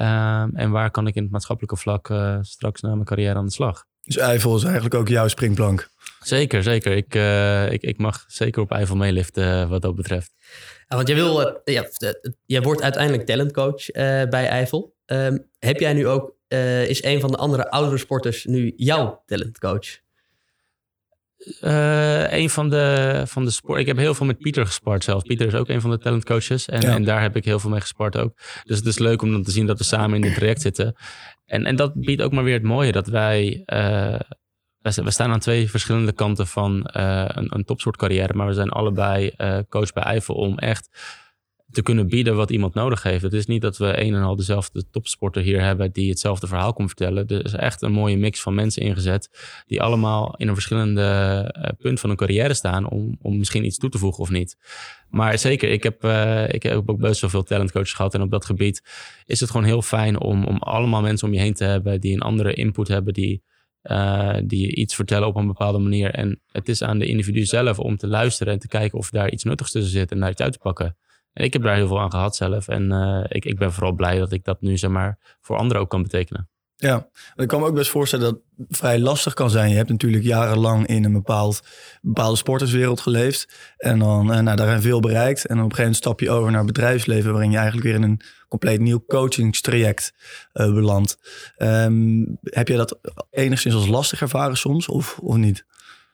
Uh, 0.00 0.44
en 0.52 0.70
waar 0.70 0.90
kan 0.90 1.06
ik 1.06 1.14
in 1.14 1.22
het 1.22 1.32
maatschappelijke 1.32 1.76
vlak 1.76 2.08
uh, 2.08 2.38
straks 2.40 2.80
na 2.80 2.92
mijn 2.92 3.04
carrière 3.04 3.38
aan 3.38 3.46
de 3.46 3.52
slag? 3.52 3.84
Dus 4.08 4.16
Eiffel 4.16 4.56
is 4.56 4.62
eigenlijk 4.62 4.94
ook 4.94 5.08
jouw 5.08 5.28
springplank? 5.28 5.88
Zeker, 6.20 6.62
zeker. 6.62 6.92
Ik, 6.96 7.14
uh, 7.14 7.72
ik, 7.72 7.82
ik 7.82 7.98
mag 7.98 8.24
zeker 8.26 8.62
op 8.62 8.70
Eiffel 8.70 8.96
meeliften 8.96 9.68
wat 9.68 9.82
dat 9.82 9.94
betreft. 9.94 10.32
Ja, 10.88 10.96
want 10.96 11.08
jij, 11.08 11.16
wil, 11.16 11.40
uh, 11.40 11.54
ja, 11.64 11.88
jij 12.46 12.62
wordt 12.62 12.82
uiteindelijk 12.82 13.26
talentcoach 13.26 13.88
uh, 13.88 13.94
bij 14.24 14.46
Eiffel. 14.46 14.94
Um, 15.06 15.48
heb 15.58 15.80
jij 15.80 15.92
nu 15.92 16.06
ook, 16.06 16.34
uh, 16.48 16.88
is 16.88 17.02
een 17.02 17.20
van 17.20 17.30
de 17.30 17.36
andere 17.36 17.70
oudere 17.70 17.98
sporters 17.98 18.44
nu 18.44 18.72
jouw 18.76 19.22
talentcoach? 19.26 19.98
een 22.30 22.50
van 22.50 22.70
de, 22.70 23.22
van 23.26 23.44
de 23.44 23.50
sport. 23.50 23.80
Ik 23.80 23.86
heb 23.86 23.96
heel 23.96 24.14
veel 24.14 24.26
met 24.26 24.38
Pieter 24.38 24.66
gespart 24.66 25.04
zelf. 25.04 25.22
Pieter 25.22 25.46
is 25.46 25.54
ook 25.54 25.68
een 25.68 25.80
van 25.80 25.90
de 25.90 25.98
talentcoaches. 25.98 26.68
En, 26.68 26.80
ja. 26.80 26.94
en 26.94 27.04
daar 27.04 27.22
heb 27.22 27.36
ik 27.36 27.44
heel 27.44 27.58
veel 27.58 27.70
mee 27.70 27.80
gespart 27.80 28.16
ook. 28.16 28.38
Dus 28.64 28.76
het 28.76 28.86
is 28.86 28.98
leuk 28.98 29.22
om 29.22 29.30
dan 29.30 29.42
te 29.42 29.50
zien 29.50 29.66
dat 29.66 29.78
we 29.78 29.84
samen 29.84 30.16
in 30.16 30.20
dit 30.20 30.34
traject 30.34 30.60
zitten. 30.60 30.96
En, 31.48 31.64
en 31.64 31.76
dat 31.76 31.92
biedt 31.94 32.22
ook 32.22 32.32
maar 32.32 32.44
weer 32.44 32.54
het 32.54 32.62
mooie 32.62 32.92
dat 32.92 33.06
wij 33.06 33.62
we 34.96 35.10
staan 35.10 35.32
aan 35.32 35.38
twee 35.38 35.70
verschillende 35.70 36.12
kanten 36.12 36.46
van 36.46 36.90
uh, 36.96 37.24
een, 37.26 37.54
een 37.54 37.64
topsoortcarrière, 37.64 38.34
maar 38.34 38.46
we 38.46 38.52
zijn 38.52 38.70
allebei 38.70 39.32
uh, 39.36 39.58
coach 39.68 39.92
bij 39.92 40.02
Eiffel 40.02 40.34
om 40.34 40.58
echt 40.58 40.88
te 41.78 41.84
kunnen 41.84 42.08
bieden 42.08 42.36
wat 42.36 42.50
iemand 42.50 42.74
nodig 42.74 43.02
heeft. 43.02 43.22
Het 43.22 43.32
is 43.32 43.46
niet 43.46 43.62
dat 43.62 43.76
we 43.76 44.00
een 44.00 44.14
en 44.14 44.22
al 44.22 44.36
dezelfde 44.36 44.84
topsporter 44.90 45.42
hier 45.42 45.60
hebben 45.60 45.92
die 45.92 46.08
hetzelfde 46.08 46.46
verhaal 46.46 46.72
komt 46.72 46.88
vertellen. 46.88 47.26
Er 47.26 47.44
is 47.44 47.52
echt 47.52 47.82
een 47.82 47.92
mooie 47.92 48.16
mix 48.16 48.40
van 48.40 48.54
mensen 48.54 48.82
ingezet 48.82 49.30
die 49.66 49.82
allemaal 49.82 50.34
in 50.36 50.48
een 50.48 50.54
verschillende 50.54 51.02
uh, 51.56 51.64
punt 51.78 52.00
van 52.00 52.08
hun 52.08 52.18
carrière 52.18 52.54
staan 52.54 52.88
om, 52.88 53.18
om 53.22 53.38
misschien 53.38 53.64
iets 53.64 53.78
toe 53.78 53.90
te 53.90 53.98
voegen 53.98 54.22
of 54.22 54.30
niet. 54.30 54.56
Maar 55.10 55.38
zeker, 55.38 55.70
ik 55.70 55.82
heb, 55.82 56.04
uh, 56.04 56.48
ik 56.48 56.62
heb 56.62 56.88
ook 56.88 56.98
best 56.98 57.20
wel 57.20 57.30
veel 57.30 57.42
talentcoaches 57.42 57.92
gehad 57.92 58.14
en 58.14 58.22
op 58.22 58.30
dat 58.30 58.44
gebied 58.44 58.82
is 59.26 59.40
het 59.40 59.50
gewoon 59.50 59.66
heel 59.66 59.82
fijn 59.82 60.20
om, 60.20 60.44
om 60.44 60.56
allemaal 60.58 61.02
mensen 61.02 61.28
om 61.28 61.34
je 61.34 61.40
heen 61.40 61.54
te 61.54 61.64
hebben 61.64 62.00
die 62.00 62.14
een 62.14 62.22
andere 62.22 62.54
input 62.54 62.88
hebben, 62.88 63.12
die 63.12 63.42
uh, 63.82 64.36
die 64.44 64.74
iets 64.74 64.94
vertellen 64.94 65.28
op 65.28 65.36
een 65.36 65.46
bepaalde 65.46 65.78
manier. 65.78 66.10
En 66.10 66.40
het 66.52 66.68
is 66.68 66.82
aan 66.82 66.98
de 66.98 67.06
individu 67.06 67.44
zelf 67.44 67.78
om 67.78 67.96
te 67.96 68.06
luisteren 68.06 68.52
en 68.52 68.58
te 68.58 68.68
kijken 68.68 68.98
of 68.98 69.10
daar 69.10 69.30
iets 69.30 69.44
nuttigs 69.44 69.70
tussen 69.70 69.92
zit 69.92 70.10
en 70.10 70.20
daar 70.20 70.30
iets 70.30 70.42
uit 70.42 70.52
te 70.52 70.58
pakken. 70.58 70.96
Ik 71.44 71.52
heb 71.52 71.62
daar 71.62 71.76
heel 71.76 71.86
veel 71.86 72.00
aan 72.00 72.10
gehad 72.10 72.36
zelf. 72.36 72.68
En 72.68 72.92
uh, 72.92 73.24
ik, 73.28 73.44
ik 73.44 73.58
ben 73.58 73.72
vooral 73.72 73.92
blij 73.92 74.18
dat 74.18 74.32
ik 74.32 74.44
dat 74.44 74.60
nu 74.60 74.76
zeg 74.76 74.90
maar, 74.90 75.18
voor 75.40 75.56
anderen 75.56 75.82
ook 75.82 75.90
kan 75.90 76.02
betekenen. 76.02 76.48
Ja, 76.80 77.08
ik 77.34 77.48
kan 77.48 77.60
me 77.60 77.66
ook 77.66 77.74
best 77.74 77.90
voorstellen 77.90 78.24
dat 78.24 78.40
het 78.56 78.76
vrij 78.76 78.98
lastig 78.98 79.34
kan 79.34 79.50
zijn. 79.50 79.70
Je 79.70 79.76
hebt 79.76 79.88
natuurlijk 79.88 80.24
jarenlang 80.24 80.86
in 80.86 81.04
een 81.04 81.12
bepaald, 81.12 81.62
bepaalde 82.02 82.36
sporterswereld 82.36 83.00
geleefd. 83.00 83.74
En 83.76 83.98
dan 83.98 84.32
uh, 84.32 84.38
nou, 84.38 84.56
daarin 84.56 84.80
veel 84.80 85.00
bereikt. 85.00 85.46
En 85.46 85.56
op 85.56 85.64
een 85.64 85.70
gegeven 85.70 85.82
moment 85.82 85.96
stap 85.96 86.20
je 86.20 86.30
over 86.30 86.50
naar 86.50 86.64
bedrijfsleven... 86.64 87.32
waarin 87.32 87.50
je 87.50 87.56
eigenlijk 87.56 87.86
weer 87.86 87.96
in 87.96 88.02
een 88.02 88.20
compleet 88.48 88.80
nieuw 88.80 89.04
coachingstraject 89.06 90.14
uh, 90.54 90.72
belandt. 90.72 91.18
Um, 91.58 92.38
heb 92.42 92.68
je 92.68 92.76
dat 92.76 92.98
enigszins 93.30 93.74
als 93.74 93.88
lastig 93.88 94.20
ervaren 94.20 94.56
soms 94.56 94.88
of, 94.88 95.18
of 95.18 95.36
niet? 95.36 95.64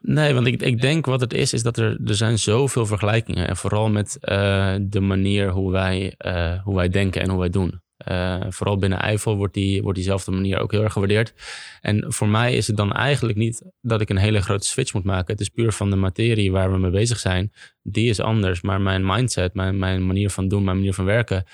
Nee, 0.07 0.35
want 0.35 0.47
ik, 0.47 0.63
ik 0.63 0.81
denk 0.81 1.07
wat 1.07 1.21
het 1.21 1.33
is, 1.33 1.53
is 1.53 1.63
dat 1.63 1.77
er, 1.77 1.99
er 2.07 2.15
zijn 2.15 2.39
zoveel 2.39 2.87
vergelijkingen. 2.87 3.49
En 3.49 3.57
vooral 3.57 3.91
met 3.91 4.19
uh, 4.21 4.75
de 4.81 5.01
manier 5.01 5.51
hoe 5.51 5.73
wij, 5.73 6.15
uh, 6.27 6.63
hoe 6.63 6.75
wij 6.75 6.89
denken 6.89 7.23
en 7.23 7.31
hoe 7.31 7.39
wij 7.39 7.51
doen. 7.51 7.83
Uh, 8.09 8.41
vooral 8.49 8.77
binnen 8.77 9.01
Eiffel 9.01 9.37
wordt, 9.37 9.55
die, 9.55 9.83
wordt 9.83 9.99
diezelfde 9.99 10.31
manier 10.31 10.59
ook 10.59 10.73
heel 10.73 10.83
erg 10.83 10.93
gewaardeerd. 10.93 11.35
En 11.81 12.13
voor 12.13 12.29
mij 12.29 12.55
is 12.55 12.67
het 12.67 12.77
dan 12.77 12.93
eigenlijk 12.93 13.39
niet 13.39 13.63
dat 13.81 14.01
ik 14.01 14.11
een 14.11 14.17
hele 14.17 14.41
grote 14.41 14.67
switch 14.67 14.95
moet 14.95 15.05
maken. 15.05 15.33
Het 15.33 15.41
is 15.41 15.49
puur 15.49 15.73
van 15.73 15.91
de 15.91 15.97
materie 15.97 16.53
waar 16.53 16.73
we 16.73 16.79
mee 16.79 16.91
bezig 16.91 17.19
zijn. 17.19 17.53
Die 17.83 18.09
is 18.09 18.21
anders. 18.21 18.63
Maar 18.63 18.81
mijn 18.81 19.07
mindset, 19.07 19.55
mijn, 19.55 19.79
mijn 19.79 20.07
manier 20.07 20.31
van 20.31 20.49
doen, 20.49 20.65
mijn 20.65 20.77
manier 20.77 20.95
van 20.95 21.05
werken, 21.05 21.45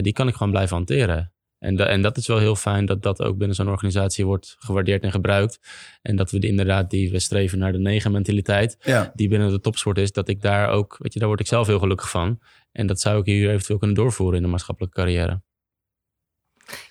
die 0.00 0.12
kan 0.12 0.28
ik 0.28 0.34
gewoon 0.34 0.52
blijven 0.52 0.76
hanteren. 0.76 1.32
En, 1.58 1.76
da 1.76 1.86
en 1.86 2.02
dat 2.02 2.16
is 2.16 2.26
wel 2.26 2.38
heel 2.38 2.56
fijn 2.56 2.86
dat 2.86 3.02
dat 3.02 3.22
ook 3.22 3.38
binnen 3.38 3.56
zo'n 3.56 3.68
organisatie 3.68 4.26
wordt 4.26 4.56
gewaardeerd 4.58 5.02
en 5.02 5.10
gebruikt. 5.10 5.60
En 6.02 6.16
dat 6.16 6.30
we 6.30 6.38
inderdaad, 6.38 6.90
die 6.90 7.10
we 7.10 7.18
streven 7.18 7.58
naar 7.58 7.72
de 7.72 7.78
negen 7.78 8.12
mentaliteit, 8.12 8.76
ja. 8.80 9.12
die 9.14 9.28
binnen 9.28 9.50
de 9.50 9.60
topsport 9.60 9.98
is, 9.98 10.12
dat 10.12 10.28
ik 10.28 10.42
daar 10.42 10.68
ook, 10.68 10.96
weet 10.98 11.12
je, 11.12 11.18
daar 11.18 11.28
word 11.28 11.40
ik 11.40 11.46
zelf 11.46 11.66
heel 11.66 11.78
gelukkig 11.78 12.10
van. 12.10 12.40
En 12.72 12.86
dat 12.86 13.00
zou 13.00 13.20
ik 13.20 13.26
hier 13.26 13.50
eventueel 13.50 13.78
kunnen 13.78 13.96
doorvoeren 13.96 14.36
in 14.36 14.42
de 14.42 14.48
maatschappelijke 14.48 15.00
carrière. 15.00 15.42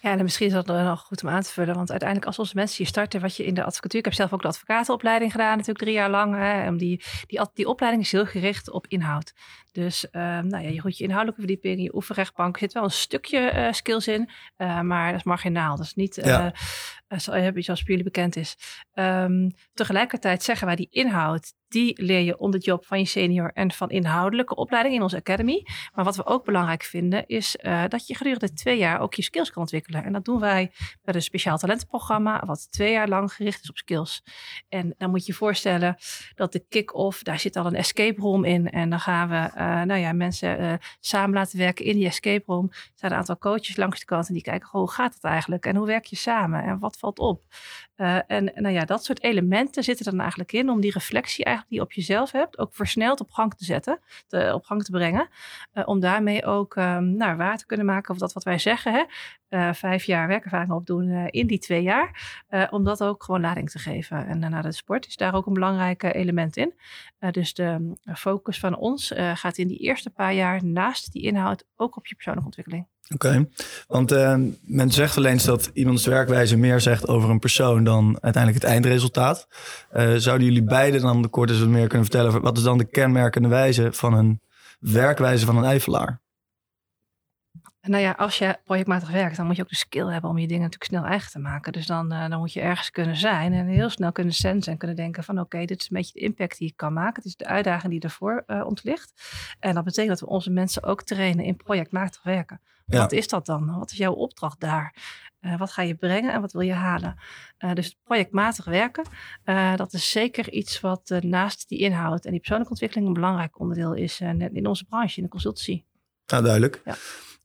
Ja, 0.02 0.12
en 0.12 0.24
misschien 0.24 0.48
is 0.48 0.54
dat 0.54 0.68
nog 0.68 1.02
goed 1.02 1.24
om 1.24 1.30
aan 1.30 1.42
te 1.42 1.52
vullen. 1.52 1.76
Want 1.76 1.90
uiteindelijk 1.90 2.28
als 2.28 2.40
onze 2.40 2.56
mensen 2.56 2.78
hier 2.78 2.88
starten, 2.88 3.22
wat 3.22 3.36
je 3.36 3.46
in 3.46 3.54
de 3.54 3.64
advocatuur... 3.64 4.00
Ik 4.00 4.06
heb 4.06 4.14
zelf 4.14 4.34
ook 4.34 4.42
de 4.42 4.48
advocatenopleiding 4.48 5.32
gedaan, 5.32 5.52
natuurlijk 5.52 5.80
drie 5.80 5.94
jaar 5.94 6.10
lang. 6.10 6.36
Hè, 6.36 6.68
om 6.68 6.78
die, 6.78 7.04
die, 7.28 7.42
die 7.54 7.68
opleiding 7.68 8.04
is 8.04 8.12
heel 8.12 8.26
gericht 8.26 8.70
op 8.72 8.88
inhoud. 8.88 9.34
Dus 9.72 10.06
uh, 10.12 10.22
nou 10.22 10.64
ja, 10.64 10.70
je 10.70 10.80
goed 10.80 10.98
je 10.98 11.04
inhoudelijke 11.04 11.42
verdieping, 11.42 11.82
je 11.82 11.96
oefenrechtbank, 11.96 12.58
zit 12.58 12.74
wel 12.74 12.84
een 12.84 12.92
stukje 12.92 13.54
uh, 13.56 13.72
skills 13.72 14.08
in, 14.08 14.30
uh, 14.58 14.82
maar 14.82 15.10
dat 15.12 15.20
is 15.20 15.26
marginaal. 15.26 15.78
Dat 15.78 15.86
is 15.86 15.94
niet, 15.94 16.16
ja. 16.16 16.54
zoals 17.08 17.64
voor 17.64 17.90
jullie 17.90 18.04
bekend 18.04 18.36
is. 18.36 18.58
Um, 18.94 19.56
tegelijkertijd 19.74 20.44
zeggen 20.44 20.68
wij 20.68 20.76
die 20.76 20.88
inhoud, 20.92 21.54
die 21.68 22.04
leer 22.04 22.22
je 22.22 22.38
on 22.38 22.52
the 22.52 22.58
job 22.58 22.86
van 22.86 23.00
je 23.00 23.06
senior 23.06 23.52
en 23.54 23.72
van 23.72 23.90
inhoudelijke 23.90 24.56
opleiding 24.56 24.96
in 24.96 25.02
onze 25.02 25.18
academy. 25.18 25.66
Maar 25.94 26.06
wat 26.06 26.16
we 26.16 26.26
ook 26.26 26.46
belangrijk 26.46 26.84
vinden 26.84 27.28
is 27.28 27.58
uh, 27.62 27.84
dat 27.88 28.08
je 28.08 28.16
gedurende 28.16 28.54
twee 28.54 28.78
jaar 28.78 29.00
ook 29.00 29.14
je 29.14 29.22
skills 29.22 29.52
kan 29.52 29.62
ontwikkelen. 29.62 30.04
En 30.04 30.14
dat 30.14 30.26
doen 30.26 30.40
wij 30.40 30.72
met 31.04 31.16
een 31.16 31.22
speciaal 31.22 31.58
talentenprogramma 31.58 32.44
wat 32.46 32.72
twee 32.72 32.92
jaar 32.92 33.08
lang 33.08 33.34
gericht 33.34 33.64
is 33.64 33.70
op 33.70 33.78
skills. 33.78 34.24
En 34.70 34.96
dan 34.98 35.10
moet 35.10 35.26
je 35.26 35.32
je 35.32 35.38
voorstellen 35.38 35.96
dat 36.36 36.52
de 36.52 36.66
kick-off, 36.70 37.24
daar 37.24 37.40
zit 37.40 37.56
al 37.56 37.66
een 37.66 37.76
escape 37.76 38.22
room 38.22 38.44
in. 38.44 38.70
En 38.70 38.90
dan 38.90 39.00
gaan 39.00 39.30
we 39.30 39.60
uh, 39.60 39.82
nou 39.82 40.00
ja, 40.00 40.14
mensen 40.14 40.62
uh, 40.62 40.74
samen 41.00 41.34
laten 41.34 41.58
werken 41.58 41.86
in 41.86 41.96
die 41.96 42.06
escape 42.06 42.44
room. 42.46 42.68
Er 42.72 42.92
zijn 42.94 43.12
een 43.12 43.18
aantal 43.18 43.38
coaches 43.38 43.76
langs 43.76 44.00
de 44.00 44.06
kant 44.06 44.28
en 44.28 44.34
die 44.34 44.44
kijken, 44.44 44.70
hoe 44.72 44.92
gaat 44.92 45.14
het 45.14 45.24
eigenlijk? 45.24 45.66
En 45.66 45.76
hoe 45.76 45.88
werk 45.88 46.06
je 46.06 46.16
samen? 46.16 46.64
En 46.64 46.80
wat 46.80 46.98
valt 46.98 47.20
op? 47.20 47.44
En 48.28 48.52
nou 48.56 48.70
ja, 48.70 48.86
dat 48.86 49.04
soort 49.04 49.24
elementen 49.24 49.84
zitten 49.84 50.06
er 50.06 50.12
dan 50.12 50.20
eigenlijk 50.20 50.52
in 50.52 50.70
om 50.70 50.82
die 50.82 50.92
reflectie 50.92 51.46
eigenlijk 51.46 51.76
die 51.76 51.80
je 51.80 51.86
op 51.86 51.94
jezelf 51.94 52.32
hebt, 52.32 52.58
ook 52.58 52.76
versneld 52.76 53.20
op 53.20 53.32
gang 53.32 53.54
te 53.54 53.66
zetten, 53.66 54.00
te, 54.28 54.52
op 54.54 54.64
gang 54.64 54.84
te 54.84 54.92
brengen. 54.92 55.30
Uh, 55.74 55.88
om 55.88 56.00
daarmee 56.00 56.46
ook 56.46 56.76
um, 56.76 57.18
waar 57.18 57.58
te 57.58 57.66
kunnen 57.66 57.86
maken 57.86 58.14
of 58.14 58.20
dat 58.20 58.34
wat 58.34 58.44
wij 58.44 58.58
zeggen, 58.58 58.94
hè, 58.94 59.04
uh, 59.50 59.74
vijf 59.74 60.04
jaar 60.04 60.28
werkervaring 60.28 60.72
opdoen 60.72 61.28
in 61.28 61.48
die 61.48 61.60
twee 61.60 61.82
jaar, 61.82 62.38
om 62.70 62.84
dat 62.84 63.04
ook 63.04 63.24
gewoon 63.24 63.42
lading 63.42 63.70
te 63.70 63.80
geven. 63.80 64.28
En 64.28 64.40
naar 64.40 64.64
de 64.64 64.72
sport 64.72 65.08
is 65.08 65.16
daar 65.16 65.34
ook 65.34 65.46
een 65.46 65.54
belangrijk 65.54 66.04
element 66.04 66.58
in. 66.58 66.74
dus 67.32 67.54
de 67.54 67.98
focus 68.14 68.60
van 68.60 68.78
ons 68.78 69.14
gaat 69.34 69.58
in 69.58 69.68
die 69.68 69.78
eerste 69.78 70.10
paar 70.10 70.34
jaar 70.34 70.66
naast 70.66 71.12
die 71.12 71.24
inhoud 71.24 71.66
ook 71.76 71.98
op 71.98 72.08
je 72.08 72.16
persoonlijke 72.16 72.48
ontwikkeling. 72.48 72.88
Oké, 73.14 73.50
want 73.88 74.12
uh, 74.12 74.36
men 74.62 74.92
zegt 74.92 75.16
wel 75.16 75.26
eens 75.26 75.44
dat 75.44 75.70
iemands 75.74 76.06
werkwijze 76.06 76.58
meer 76.58 76.82
zegt 76.82 77.08
over 77.08 77.30
een 77.30 77.40
persoon 77.40 77.84
dan 77.84 78.18
uiteindelijk 78.22 78.64
het 78.64 78.72
eindresultaat. 78.72 79.48
Uh, 79.96 80.16
zouden 80.16 80.48
jullie 80.48 80.64
beiden 80.64 81.02
dan 81.02 81.30
kort 81.30 81.50
eens 81.50 81.60
wat 81.60 81.68
meer 81.70 81.88
kunnen 81.88 82.08
vertellen? 82.08 82.42
Wat 82.42 82.58
is 82.58 82.64
dan 82.64 82.78
de 82.78 82.90
kenmerkende 82.90 83.48
wijze 83.48 83.88
van 83.92 84.14
een 84.14 84.42
werkwijze 84.80 85.46
van 85.46 85.58
een 85.58 85.64
eifelaar? 85.64 86.22
Nou 87.88 88.04
ja, 88.04 88.12
als 88.12 88.38
je 88.38 88.58
projectmatig 88.64 89.12
werkt, 89.12 89.38
dan 89.38 89.46
moet 89.46 89.56
je 89.56 89.62
ook 89.62 89.70
de 89.70 89.76
skill 89.76 90.06
hebben 90.06 90.30
om 90.30 90.38
je 90.38 90.48
dingen 90.48 90.64
natuurlijk 90.64 90.92
snel 90.92 91.04
eigen 91.04 91.32
te 91.32 91.40
maken. 91.40 91.72
Dus 91.72 91.86
dan, 91.86 92.14
uh, 92.14 92.30
dan 92.30 92.40
moet 92.40 92.54
je 92.54 92.62
ergens 92.62 92.92
kunnen 92.92 93.16
zijn 93.16 93.54
en 93.54 93.68
heel 93.68 93.90
snel 93.90 94.12
kunnen 94.12 94.34
sensen 94.34 94.72
en 94.72 94.78
kunnen 94.78 94.98
denken 94.98 95.24
van 95.24 95.40
oké, 95.40 95.66
dit 95.66 95.82
is 95.82 95.90
een 95.90 95.98
beetje 95.98 96.20
de 96.20 96.26
impact 96.26 96.58
die 96.58 96.68
ik 96.68 96.78
kan 96.78 96.94
maken. 96.94 97.16
Het 97.16 97.26
is 97.26 97.36
de 97.36 97.46
uitdaging 97.46 97.92
die 97.92 98.02
ervoor 98.02 98.44
uh, 98.48 98.66
ontligt. 98.66 99.14
En 99.60 99.74
dat 99.74 99.84
betekent 99.84 100.20
dat 100.20 100.30
we 100.30 100.36
onze 100.36 100.50
mensen 100.50 100.84
ook 100.84 101.04
trainen 101.04 101.46
in 101.46 101.56
projectmatig 101.56 102.24
werken. 102.24 102.62
Ja. 102.86 103.00
Wat 103.00 103.12
is 103.12 103.28
dat 103.28 103.46
dan? 103.46 103.78
Wat 103.80 103.92
is 103.92 103.98
jouw 103.98 104.14
opdracht 104.14 104.60
daar? 104.60 104.96
Uh, 105.42 105.58
wat 105.58 105.72
ga 105.72 105.82
je 105.82 105.96
brengen 105.96 106.34
en 106.34 106.42
wat 106.42 106.52
wil 106.52 106.62
je 106.62 106.74
halen? 106.74 107.16
dus 107.74 107.98
projectmatig 108.04 108.66
werken, 108.66 109.06
dat 109.76 109.94
is 109.94 110.12
zeker 110.12 110.52
iets 110.52 110.80
wat 110.80 111.20
naast 111.22 111.70
die 111.70 111.80
inhoud 111.80 112.26
en 112.26 112.32
die 112.32 112.40
persoonlijke 112.40 112.72
ontwikkeling 112.72 113.08
een 113.08 113.14
belangrijk 113.14 113.60
onderdeel 113.60 113.94
is 113.94 114.22
in 114.22 114.68
onze 114.68 114.86
branche, 114.86 115.18
in 115.18 115.24
de 115.24 115.30
consultancy. 115.30 115.84
Nou, 116.28 116.44
duidelijk. 116.44 116.82
Ja. 116.86 116.96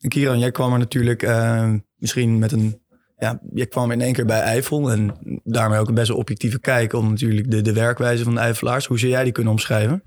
Kieran, 0.08 0.38
jij 0.38 0.50
kwam 0.50 0.72
er 0.72 0.78
natuurlijk 0.78 1.22
uh, 1.22 1.74
misschien 1.96 2.38
met 2.38 2.52
een... 2.52 2.80
Ja, 3.18 3.40
je 3.54 3.66
kwam 3.66 3.90
in 3.90 4.00
één 4.00 4.12
keer 4.12 4.26
bij 4.26 4.40
Eifel 4.40 4.90
en 4.90 5.16
daarmee 5.44 5.78
ook 5.78 5.88
een 5.88 5.94
best 5.94 6.08
wel 6.08 6.16
objectieve 6.16 6.60
kijk 6.60 6.92
om 6.92 7.08
natuurlijk 7.08 7.50
de, 7.50 7.60
de 7.60 7.72
werkwijze 7.72 8.24
van 8.24 8.34
de 8.34 8.40
Eifelaars. 8.40 8.86
Hoe 8.86 8.98
zou 8.98 9.10
jij 9.10 9.24
die 9.24 9.32
kunnen 9.32 9.52
omschrijven? 9.52 10.04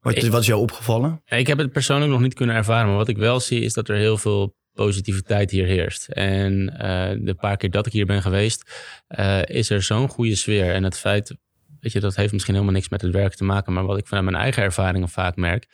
Wat, 0.00 0.14
is, 0.14 0.28
wat 0.28 0.40
is 0.40 0.46
jou 0.46 0.60
opgevallen? 0.60 1.22
Ik 1.26 1.46
heb 1.46 1.58
het 1.58 1.72
persoonlijk 1.72 2.10
nog 2.10 2.20
niet 2.20 2.34
kunnen 2.34 2.56
ervaren, 2.56 2.86
maar 2.86 2.96
wat 2.96 3.08
ik 3.08 3.16
wel 3.16 3.40
zie 3.40 3.60
is 3.60 3.72
dat 3.72 3.88
er 3.88 3.96
heel 3.96 4.16
veel 4.16 4.56
positiviteit 4.72 5.50
hier 5.50 5.66
heerst. 5.66 6.08
En 6.08 6.52
uh, 6.72 7.26
de 7.26 7.36
paar 7.40 7.56
keer 7.56 7.70
dat 7.70 7.86
ik 7.86 7.92
hier 7.92 8.06
ben 8.06 8.22
geweest, 8.22 8.70
uh, 9.18 9.44
is 9.44 9.70
er 9.70 9.82
zo'n 9.82 10.08
goede 10.08 10.34
sfeer. 10.34 10.74
En 10.74 10.84
het 10.84 10.98
feit, 10.98 11.36
weet 11.80 11.92
je, 11.92 12.00
dat 12.00 12.16
heeft 12.16 12.32
misschien 12.32 12.54
helemaal 12.54 12.74
niks 12.74 12.88
met 12.88 13.02
het 13.02 13.12
werk 13.12 13.34
te 13.34 13.44
maken, 13.44 13.72
maar 13.72 13.86
wat 13.86 13.98
ik 13.98 14.06
vanuit 14.06 14.24
mijn 14.24 14.42
eigen 14.42 14.62
ervaringen 14.62 15.08
vaak 15.08 15.36
merk, 15.36 15.66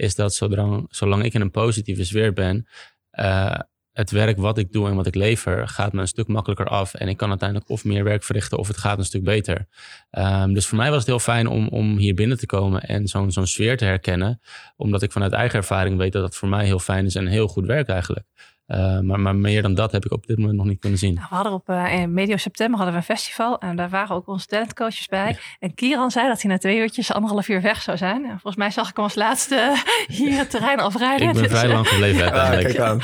is 0.00 0.14
dat 0.14 0.34
zolang, 0.34 0.86
zolang 0.90 1.24
ik 1.24 1.34
in 1.34 1.40
een 1.40 1.50
positieve 1.50 2.04
sfeer 2.04 2.32
ben, 2.32 2.66
uh, 3.12 3.58
het 3.92 4.10
werk 4.10 4.38
wat 4.38 4.58
ik 4.58 4.72
doe 4.72 4.88
en 4.88 4.94
wat 4.94 5.06
ik 5.06 5.14
lever 5.14 5.68
gaat 5.68 5.92
me 5.92 6.00
een 6.00 6.08
stuk 6.08 6.28
makkelijker 6.28 6.66
af. 6.66 6.94
En 6.94 7.08
ik 7.08 7.16
kan 7.16 7.28
uiteindelijk 7.28 7.70
of 7.70 7.84
meer 7.84 8.04
werk 8.04 8.24
verrichten 8.24 8.58
of 8.58 8.68
het 8.68 8.76
gaat 8.76 8.98
een 8.98 9.04
stuk 9.04 9.24
beter. 9.24 9.66
Um, 10.10 10.54
dus 10.54 10.66
voor 10.66 10.78
mij 10.78 10.88
was 10.88 10.98
het 10.98 11.06
heel 11.06 11.18
fijn 11.18 11.46
om, 11.46 11.68
om 11.68 11.96
hier 11.96 12.14
binnen 12.14 12.38
te 12.38 12.46
komen 12.46 12.82
en 12.82 13.08
zo'n 13.08 13.32
zo'n 13.32 13.46
sfeer 13.46 13.76
te 13.76 13.84
herkennen. 13.84 14.40
Omdat 14.76 15.02
ik 15.02 15.12
vanuit 15.12 15.32
eigen 15.32 15.58
ervaring 15.58 15.96
weet 15.96 16.12
dat 16.12 16.22
het 16.22 16.36
voor 16.36 16.48
mij 16.48 16.64
heel 16.64 16.78
fijn 16.78 17.04
is 17.04 17.14
en 17.14 17.26
heel 17.26 17.48
goed 17.48 17.66
werk 17.66 17.88
eigenlijk. 17.88 18.26
Uh, 18.70 19.00
maar, 19.00 19.20
maar, 19.20 19.36
meer 19.36 19.62
dan 19.62 19.74
dat 19.74 19.92
heb 19.92 20.04
ik 20.04 20.12
op 20.12 20.26
dit 20.26 20.38
moment 20.38 20.56
nog 20.56 20.66
niet 20.66 20.80
kunnen 20.80 20.98
zien. 20.98 21.14
Nou, 21.14 21.26
we 21.28 21.34
hadden 21.34 21.52
op 21.52 21.68
uh, 21.68 22.04
medio 22.04 22.36
september 22.36 22.76
hadden 22.76 22.94
we 22.94 23.00
een 23.00 23.16
festival 23.16 23.58
en 23.58 23.76
daar 23.76 23.88
waren 23.88 24.16
ook 24.16 24.28
onze 24.28 24.46
talentcoaches 24.46 25.06
bij. 25.06 25.38
En 25.58 25.74
Kieran 25.74 26.10
zei 26.10 26.28
dat 26.28 26.42
hij 26.42 26.50
na 26.50 26.58
twee 26.58 26.78
uurtjes 26.78 27.12
anderhalf 27.12 27.48
uur 27.48 27.62
weg 27.62 27.82
zou 27.82 27.96
zijn. 27.96 28.24
En 28.24 28.30
volgens 28.30 28.56
mij 28.56 28.70
zag 28.70 28.88
ik 28.88 28.96
hem 28.96 29.04
als 29.04 29.14
laatste 29.14 29.82
hier 30.06 30.38
het 30.38 30.50
terrein 30.50 30.80
afrijden. 30.80 31.28
Ik 31.28 31.34
ben 31.34 31.50
vrij 31.50 31.68
lang 31.68 31.88
gebleven 31.88 32.22
uiteindelijk. 32.32 32.76
Ja, 32.76 32.96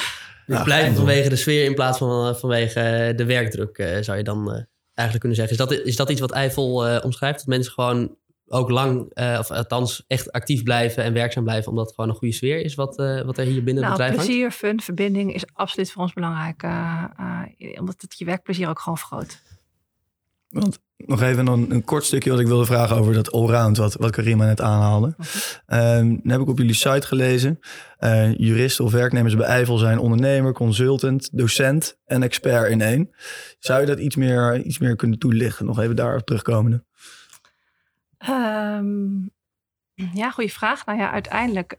nou, 0.46 0.64
blijven 0.64 0.94
vanwege 0.94 1.28
de 1.28 1.36
sfeer 1.36 1.64
in 1.64 1.74
plaats 1.74 1.98
van 1.98 2.36
vanwege 2.36 3.12
de 3.16 3.24
werkdruk, 3.24 3.78
uh, 3.78 3.96
zou 4.00 4.18
je 4.18 4.24
dan 4.24 4.66
eigenlijk 4.94 5.20
kunnen 5.20 5.36
zeggen. 5.36 5.58
Is 5.58 5.76
dat, 5.76 5.86
is 5.86 5.96
dat 5.96 6.10
iets 6.10 6.20
wat 6.20 6.32
Eiffel 6.32 7.00
omschrijft? 7.02 7.38
Dat 7.38 7.46
mensen 7.46 7.72
gewoon 7.72 8.16
ook 8.48 8.70
lang, 8.70 9.10
uh, 9.14 9.36
of 9.38 9.50
althans 9.50 10.04
echt 10.06 10.32
actief 10.32 10.62
blijven 10.62 11.04
en 11.04 11.12
werkzaam 11.12 11.44
blijven, 11.44 11.70
omdat 11.70 11.86
het 11.86 11.94
gewoon 11.94 12.10
een 12.10 12.16
goede 12.16 12.34
sfeer 12.34 12.60
is 12.60 12.74
wat, 12.74 12.98
uh, 12.98 13.22
wat 13.22 13.38
er 13.38 13.44
hier 13.44 13.64
binnen 13.64 13.82
nou, 13.82 13.94
het 13.94 14.02
bedrijf 14.02 14.26
plezier, 14.26 14.40
hangt? 14.40 14.56
fun, 14.56 14.80
verbinding 14.80 15.34
is 15.34 15.44
absoluut 15.52 15.92
voor 15.92 16.02
ons 16.02 16.12
belangrijk, 16.12 16.62
uh, 16.62 17.04
omdat 17.78 18.00
het 18.00 18.18
je 18.18 18.24
werkplezier 18.24 18.68
ook 18.68 18.80
gewoon 18.80 18.98
vergroot. 18.98 19.42
Want 20.48 20.78
nog 20.96 21.22
even 21.22 21.46
een, 21.46 21.70
een, 21.70 21.84
kort 21.84 22.04
stukje 22.04 22.30
wat 22.30 22.40
ik 22.40 22.46
wilde 22.46 22.64
vragen 22.64 22.96
over 22.96 23.14
dat 23.14 23.32
allround, 23.32 23.76
wat, 23.76 23.94
wat 23.94 24.10
Karima 24.10 24.44
net 24.44 24.60
aanhaalde. 24.60 25.14
Okay. 25.66 25.98
Um, 25.98 26.20
dan 26.22 26.32
heb 26.32 26.40
ik 26.40 26.48
op 26.48 26.58
jullie 26.58 26.74
site 26.74 27.06
gelezen. 27.06 27.58
juristen 28.36 28.84
of 28.84 28.92
werknemers 28.92 29.36
bij 29.36 29.46
Eiffel 29.46 29.78
zijn 29.78 29.98
ondernemer, 29.98 30.52
consultant, 30.52 31.28
docent 31.32 31.98
en 32.04 32.22
expert 32.22 32.70
in 32.70 32.80
één. 32.80 33.10
Zou 33.58 33.80
je 33.80 33.86
dat 33.86 33.98
iets 33.98 34.16
meer, 34.16 34.62
iets 34.62 34.78
meer 34.78 34.96
kunnen 34.96 35.18
toelichten? 35.18 35.66
Nog 35.66 35.80
even 35.80 35.96
daarop 35.96 36.26
terugkomende. 36.26 36.84
Um, 38.28 39.30
ja, 39.94 40.30
goede 40.30 40.50
vraag. 40.50 40.86
Nou 40.86 40.98
ja, 40.98 41.10
uiteindelijk 41.10 41.74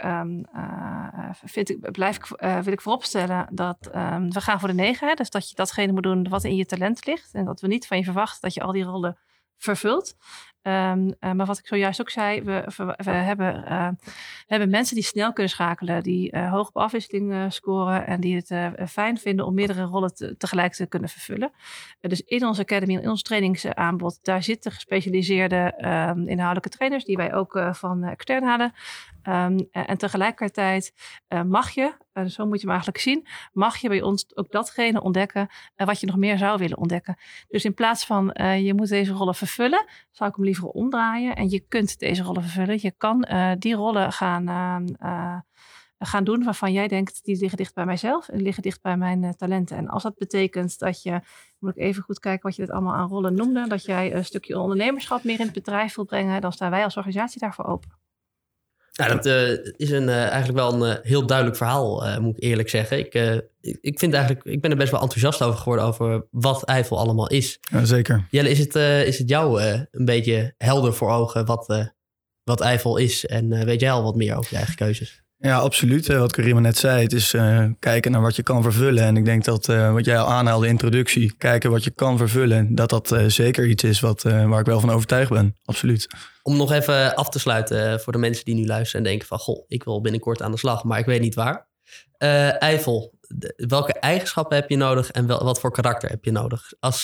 vind 1.44 1.70
ik, 1.70 1.92
blijf 1.92 2.16
ik, 2.16 2.42
uh, 2.42 2.60
wil 2.60 2.74
ik 2.74 2.82
vooropstellen 2.82 3.48
dat 3.52 3.90
um, 3.96 4.32
we 4.32 4.42
gaan 4.42 4.60
voor 4.60 4.68
de 4.68 4.74
negen. 4.74 5.08
Hè? 5.08 5.14
Dus 5.14 5.30
dat 5.30 5.50
je 5.50 5.56
datgene 5.56 5.92
moet 5.92 6.04
doen 6.04 6.30
wat 6.30 6.44
in 6.44 6.56
je 6.56 6.66
talent 6.66 7.06
ligt. 7.06 7.34
En 7.34 7.46
dat 7.46 7.62
we 7.62 7.68
niet 7.68 7.88
van 7.88 7.98
je 7.98 8.04
verwachten 8.04 8.42
dat 8.42 8.54
je 8.54 8.62
al 8.62 8.72
die 8.72 8.84
rollen 8.84 9.18
vervult. 9.58 10.16
Um, 10.62 11.14
uh, 11.20 11.32
maar 11.32 11.46
wat 11.46 11.58
ik 11.58 11.68
zojuist 11.68 12.02
ook 12.02 12.10
zei, 12.10 12.42
we, 12.42 12.64
we, 12.98 13.12
hebben, 13.12 13.56
uh, 13.56 13.90
we 14.00 14.46
hebben 14.48 14.70
mensen 14.70 14.96
die 14.96 15.04
snel 15.04 15.34
kunnen 15.34 15.52
schakelen, 15.52 16.04
die 16.04 16.36
uh, 16.36 16.52
hoog 16.52 16.68
op 16.68 16.78
afwisseling 16.78 17.54
scoren 17.54 18.08
en 18.08 18.20
die 18.20 18.36
het 18.36 18.90
fijn 18.90 19.18
vinden 19.18 19.46
om 19.46 19.54
meerdere 19.54 19.84
rollen 19.84 20.16
te, 20.16 20.38
tegelijk 20.38 20.74
te 20.74 20.88
kunnen 20.88 21.10
vervullen. 21.10 21.52
dus 22.00 22.22
in 22.22 22.46
onze 22.46 22.62
academy, 22.62 22.94
in 22.94 23.10
ons 23.10 23.22
trainingsaanbod, 23.22 24.20
daar 24.22 24.44
zitten 24.44 24.72
gespecialiseerde 24.72 25.74
um, 25.78 26.28
inhoudelijke 26.28 26.70
trainers 26.70 27.06
die 27.06 27.18
wij 27.18 27.34
ook 27.34 27.60
van 27.72 28.04
extern 28.04 28.44
halen. 28.44 28.74
Um, 29.24 29.68
en 29.72 29.98
tegelijkertijd 29.98 30.94
mag 31.46 31.70
je, 31.70 31.94
zo 32.26 32.46
moet 32.46 32.56
je 32.56 32.62
hem 32.62 32.76
eigenlijk 32.76 33.00
zien, 33.00 33.28
mag 33.54 33.78
je 33.78 33.88
bij 33.88 34.02
ons 34.02 34.36
ook 34.36 34.52
datgene 34.52 35.02
ontdekken 35.02 35.48
wat 35.76 36.00
je 36.00 36.08
nog 36.08 36.18
meer 36.18 36.38
zou 36.38 36.58
willen 36.58 36.78
ontdekken. 36.78 37.18
Dus 37.48 37.66
in 37.66 37.74
plaats 37.74 38.06
van 38.06 38.34
je 38.64 38.74
moet 38.74 38.90
deze 38.90 39.12
rollen 39.12 39.36
vervullen, 39.36 39.86
zou 40.12 40.30
ik 40.30 40.36
hem 40.36 40.46
liever 40.46 40.68
omdraaien. 40.68 41.36
En 41.36 41.50
je 41.50 41.60
kunt 41.60 42.00
deze 42.00 42.24
rollen 42.24 42.42
vervullen. 42.42 42.78
Je 42.82 42.94
kan 42.98 43.28
uh, 43.32 43.52
die 43.60 43.76
rollen 43.76 44.12
gaan, 44.12 44.50
uh, 45.02 45.40
gaan 46.00 46.24
doen 46.24 46.44
waarvan 46.44 46.74
jij 46.74 46.88
denkt, 46.88 47.24
die 47.24 47.38
liggen 47.38 47.58
dicht 47.58 47.74
bij 47.74 47.86
mijzelf 47.86 48.28
en 48.30 48.42
liggen 48.42 48.64
dicht 48.64 48.82
bij 48.82 48.98
mijn 48.98 49.36
talenten. 49.36 49.78
En 49.78 49.88
als 49.88 50.04
dat 50.04 50.18
betekent 50.18 50.80
dat 50.80 51.02
je, 51.02 51.22
moet 51.60 51.70
ik 51.70 51.78
even 51.78 52.04
goed 52.04 52.20
kijken 52.20 52.44
wat 52.44 52.56
je 52.56 52.62
dit 52.62 52.72
allemaal 52.72 52.96
aan 52.96 53.10
rollen 53.10 53.36
noemde, 53.36 53.68
dat 53.68 53.86
jij 53.86 54.16
een 54.16 54.26
stukje 54.26 54.60
ondernemerschap 54.60 55.24
meer 55.24 55.40
in 55.40 55.46
het 55.46 55.54
bedrijf 55.54 55.96
wil 55.96 56.06
brengen, 56.06 56.42
dan 56.42 56.52
staan 56.54 56.72
wij 56.72 56.84
als 56.84 56.98
organisatie 56.98 57.40
daarvoor 57.40 57.66
open. 57.66 58.07
Nou, 58.98 59.12
dat 59.16 59.26
uh, 59.26 59.50
is 59.76 59.92
een, 59.92 60.04
uh, 60.04 60.22
eigenlijk 60.22 60.58
wel 60.58 60.74
een 60.74 60.98
uh, 60.98 61.04
heel 61.04 61.26
duidelijk 61.26 61.58
verhaal, 61.58 62.20
moet 62.22 62.38
ik 62.38 62.44
eerlijk 62.44 62.70
zeggen. 62.70 62.98
Ik, 62.98 63.14
ik, 63.62 63.78
ik, 63.82 64.00
vind 64.00 64.14
eigenlijk, 64.14 64.46
ik 64.46 64.62
ben 64.62 64.72
er 64.72 64.78
best 64.78 64.92
wel 64.92 65.02
enthousiast 65.02 65.42
over 65.42 65.60
geworden 65.60 65.86
over 65.86 66.28
wat 66.32 66.64
Eiffel 66.64 67.00
allemaal 67.00 67.30
is. 67.30 67.58
Ja, 67.62 67.86
zeker. 67.86 68.28
Jelle, 68.30 68.50
is 68.50 68.60
het, 68.60 68.76
is 69.06 69.18
het 69.18 69.30
jou 69.30 69.62
een 69.92 70.06
beetje 70.06 70.54
helder 70.58 70.94
voor 70.94 71.12
ogen 71.12 71.46
wat, 71.46 71.92
wat 72.44 72.62
Eiffel 72.62 72.98
is? 72.98 73.26
En 73.26 73.66
weet 73.66 73.80
jij 73.80 73.92
al 73.92 74.04
wat 74.04 74.16
meer 74.16 74.36
over 74.36 74.52
je 74.52 74.58
eigen 74.58 74.76
keuzes? 74.76 75.24
Ja, 75.40 75.58
absoluut. 75.58 76.08
Wat 76.08 76.32
Karima 76.32 76.60
net 76.60 76.78
zei, 76.78 77.04
het 77.04 77.14
is 77.14 77.34
uh, 77.34 77.66
kijken 77.80 78.12
naar 78.12 78.22
wat 78.22 78.36
je 78.36 78.44
kan 78.44 78.64
vervullen. 78.64 79.04
En 79.04 79.18
ik 79.18 79.26
denk 79.26 79.44
dat 79.44 79.68
uh, 79.68 79.94
wat 79.94 80.06
jij 80.06 80.20
al 80.20 80.28
aanhaalde 80.28 80.68
in 80.68 80.76
de 80.76 80.84
introductie, 80.84 81.34
kijken 81.38 81.72
wat 81.72 81.84
je 81.84 81.92
kan 81.92 82.18
vervullen, 82.18 82.76
dat 82.76 82.90
dat 82.90 83.12
uh, 83.12 83.26
zeker 83.28 83.66
iets 83.66 83.84
is 83.84 84.00
wat, 84.00 84.22
waar 84.22 84.60
ik 84.60 84.66
wel 84.66 84.80
van 84.80 84.90
overtuigd 84.90 85.32
ben. 85.32 85.56
Absoluut. 85.66 86.08
Om 86.42 86.58
nog 86.58 86.72
even 86.72 87.16
af 87.16 87.30
te 87.30 87.40
sluiten 87.40 88.00
voor 88.00 88.14
de 88.14 88.20
mensen 88.20 88.46
die 88.46 88.56
nu 88.56 88.66
luisteren 88.66 89.06
en 89.06 89.10
denken 89.10 89.28
van, 89.28 89.40
goh, 89.40 89.64
ik 89.68 89.84
wil 89.84 90.02
binnenkort 90.02 90.42
aan 90.42 90.52
de 90.52 90.58
slag, 90.58 90.84
maar 90.84 91.00
ik 91.00 91.06
weet 91.06 91.22
niet 91.22 91.36
waar. 91.36 91.68
Eiffel, 92.60 93.14
welke 93.56 93.94
eigenschappen 93.94 94.58
heb 94.58 94.70
je 94.70 94.78
nodig 94.78 95.12
en 95.12 95.28
wat 95.28 95.60
voor 95.60 95.72
karakter 95.72 96.10
heb 96.10 96.26
je 96.26 96.32
nodig? 96.32 96.74
Als 96.80 97.04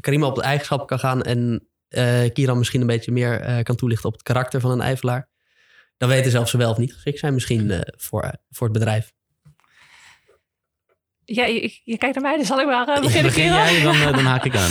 Karima 0.00 0.26
op 0.26 0.34
de 0.34 0.42
eigenschappen 0.42 0.86
kan 0.86 0.98
gaan 0.98 1.22
en 1.22 1.68
Kieran 2.32 2.58
misschien 2.58 2.80
een 2.80 2.86
beetje 2.86 3.12
meer 3.12 3.62
kan 3.62 3.76
toelichten 3.76 4.08
op 4.08 4.14
het 4.14 4.22
karakter 4.22 4.60
van 4.60 4.70
een 4.70 4.80
Eiffelaar 4.80 5.28
dan 5.98 6.08
weten 6.08 6.30
zelfs 6.30 6.50
ze 6.50 6.56
wel 6.56 6.70
of 6.70 6.78
niet 6.78 6.92
geschikt 6.92 7.18
zijn 7.18 7.34
misschien 7.34 7.70
uh, 7.70 7.80
voor, 7.84 8.34
voor 8.50 8.68
het 8.68 8.78
bedrijf. 8.78 9.12
Ja, 11.30 11.44
je, 11.44 11.80
je, 11.84 11.98
kijkt 11.98 12.14
naar 12.14 12.24
mij, 12.24 12.36
dus 12.36 12.46
zal 12.46 12.60
ik 12.60 12.66
maar 12.66 12.88
uh, 12.88 13.00
beginnen. 13.00 13.32
Begin 13.32 13.44
jij, 13.44 13.82
dan, 13.82 13.94
uh, 13.94 14.12
dan 14.12 14.24
haak 14.24 14.44
ik 14.44 14.56
aan. 14.56 14.70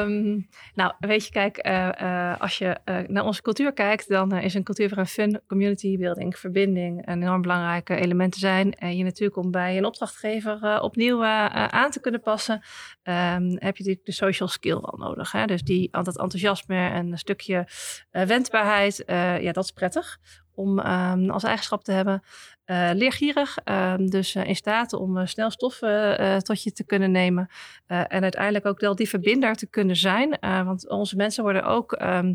um, 0.00 0.48
nou, 0.74 0.92
weet 0.98 1.24
je, 1.24 1.30
kijk, 1.30 1.66
uh, 1.66 2.40
als 2.40 2.58
je 2.58 2.78
naar 3.08 3.24
onze 3.24 3.42
cultuur 3.42 3.72
kijkt, 3.72 4.08
dan 4.08 4.32
is 4.32 4.54
een 4.54 4.62
cultuur 4.62 4.88
voor 4.88 4.98
een 4.98 5.06
fun, 5.06 5.40
community 5.46 5.98
building, 5.98 6.38
verbinding 6.38 7.08
een 7.08 7.22
enorm 7.22 7.42
belangrijke 7.42 7.94
elementen 7.94 8.40
zijn. 8.40 8.74
En 8.74 8.96
je 8.96 9.04
natuurlijk 9.04 9.36
om 9.36 9.50
bij 9.50 9.76
een 9.76 9.84
opdrachtgever 9.84 10.80
opnieuw 10.80 11.24
aan 11.24 11.90
te 11.90 12.00
kunnen 12.00 12.20
passen, 12.20 12.54
um, 12.54 13.48
heb 13.48 13.76
je 13.76 13.82
natuurlijk 13.82 14.04
de 14.04 14.12
social 14.12 14.48
skill 14.48 14.78
wel 14.80 14.94
nodig. 14.98 15.32
Hè? 15.32 15.44
Dus 15.44 15.62
die, 15.62 15.88
dat 15.90 16.18
enthousiasme 16.18 16.88
en 16.88 17.12
een 17.12 17.18
stukje 17.18 17.68
wendbaarheid, 18.10 19.02
ja, 19.40 19.52
dat 19.52 19.64
is 19.64 19.70
prettig 19.70 20.18
om 20.56 20.78
um, 20.78 21.30
als 21.30 21.42
eigenschap 21.42 21.84
te 21.84 21.92
hebben. 21.92 22.22
Uh, 22.66 22.90
leergierig, 22.92 23.56
uh, 23.64 23.94
dus 23.96 24.34
uh, 24.34 24.46
in 24.46 24.56
staat 24.56 24.92
om 24.92 25.16
uh, 25.16 25.26
snel 25.26 25.50
stoffen 25.50 26.42
tot 26.44 26.62
je 26.62 26.72
te 26.72 26.84
kunnen 26.84 27.10
nemen. 27.10 27.50
en 27.86 28.22
uiteindelijk 28.22 28.66
ook 28.66 28.80
wel 28.80 28.94
die 28.94 29.08
verbinder 29.08 29.54
te 29.54 29.66
kunnen 29.66 29.96
zijn. 29.96 30.38
want 30.40 30.88
onze 30.88 31.16
mensen 31.16 31.42
worden 31.42 31.64
ook 31.64 32.02
um, 32.02 32.34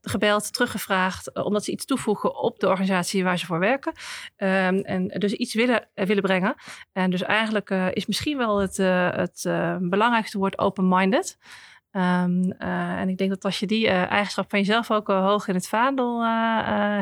gebeld, 0.00 0.52
teruggevraagd, 0.52 1.42
omdat 1.44 1.64
ze 1.64 1.70
iets 1.70 1.84
toevoegen 1.84 2.36
op 2.36 2.58
de 2.58 2.68
organisatie 2.68 3.24
waar 3.24 3.38
ze 3.38 3.46
voor 3.46 3.58
werken. 3.58 3.92
Um, 4.36 4.80
en 4.80 5.08
dus 5.08 5.32
iets 5.32 5.54
willen, 5.54 5.88
willen 5.94 6.22
brengen. 6.22 6.54
En 6.92 7.10
dus 7.10 7.22
eigenlijk 7.22 7.70
is 7.70 8.06
misschien 8.06 8.36
wel 8.36 8.58
het, 8.58 8.76
het 9.16 9.42
belangrijkste 9.80 10.38
woord 10.38 10.58
open-minded. 10.58 11.38
Ehm, 11.92 12.50
eh, 12.58 13.00
en 13.00 13.08
ik 13.08 13.18
denk 13.18 13.30
dat 13.30 13.44
als 13.44 13.58
je 13.58 13.66
die 13.66 13.88
eh, 13.88 14.10
eigenschap 14.10 14.50
van 14.50 14.58
jezelf 14.58 14.90
ook 14.90 15.08
uh, 15.08 15.24
hoog 15.26 15.48
in 15.48 15.54
het 15.54 15.68
vaandel 15.68 16.24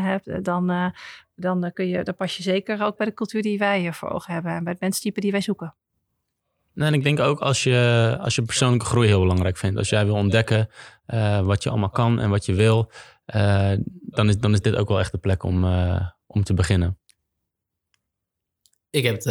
hebt, 0.02 0.44
dan, 0.44 0.92
dan, 1.34 1.70
kun 1.72 1.86
je, 1.86 2.02
dan 2.02 2.14
pas 2.14 2.36
je 2.36 2.42
zeker 2.42 2.82
ook 2.82 2.96
bij 2.96 3.06
de 3.06 3.14
cultuur 3.14 3.42
die 3.42 3.58
wij 3.58 3.92
voor 3.92 4.10
ogen 4.10 4.32
hebben 4.32 4.52
en 4.52 4.64
bij 4.64 4.72
het 4.72 4.80
menstype 4.80 5.20
die 5.20 5.30
wij 5.30 5.40
zoeken. 5.40 5.74
en 6.74 6.94
ik 6.94 7.02
denk 7.02 7.20
ook 7.20 7.40
als 7.40 7.62
je, 7.62 8.16
als 8.20 8.34
je 8.34 8.42
persoonlijke 8.42 8.86
groei 8.86 9.06
heel 9.06 9.20
belangrijk 9.20 9.56
vindt. 9.56 9.78
Als 9.78 9.88
jij 9.88 10.04
wil 10.04 10.14
ontdekken 10.14 10.68
wat 11.42 11.62
je 11.62 11.70
allemaal 11.70 11.90
kan 11.90 12.20
en 12.20 12.30
wat 12.30 12.46
je 12.46 12.54
wil, 12.54 12.90
dan, 14.00 14.28
is, 14.28 14.38
dan 14.38 14.52
is 14.52 14.60
dit 14.60 14.76
ook 14.76 14.88
wel 14.88 14.98
echt 14.98 15.12
de 15.12 15.18
plek 15.18 15.42
om, 15.42 15.64
om 16.26 16.42
te 16.42 16.54
beginnen. 16.54 16.98
Ik 18.90 19.04
heb 19.04 19.14
het, 19.14 19.26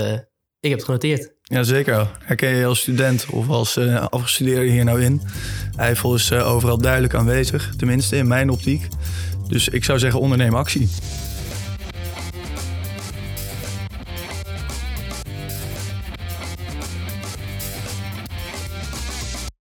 ik 0.60 0.70
heb 0.70 0.78
het 0.78 0.84
genoteerd. 0.84 1.34
Jazeker. 1.50 2.08
Herken 2.20 2.50
je 2.50 2.66
als 2.66 2.80
student 2.80 3.26
of 3.30 3.50
als 3.50 3.78
uh, 3.78 4.06
afgestudeerde 4.10 4.70
hier 4.70 4.84
nou 4.84 5.04
in? 5.04 5.22
Eifel 5.76 6.16
is 6.16 6.32
uh, 6.32 6.48
overal 6.48 6.78
duidelijk 6.78 7.14
aanwezig, 7.14 7.70
tenminste 7.78 8.16
in 8.16 8.28
mijn 8.28 8.50
optiek. 8.50 8.88
Dus 9.48 9.68
ik 9.70 9.84
zou 9.84 10.00
zeggen 10.00 10.20
onderneem 10.20 10.56
actie. 10.56 10.90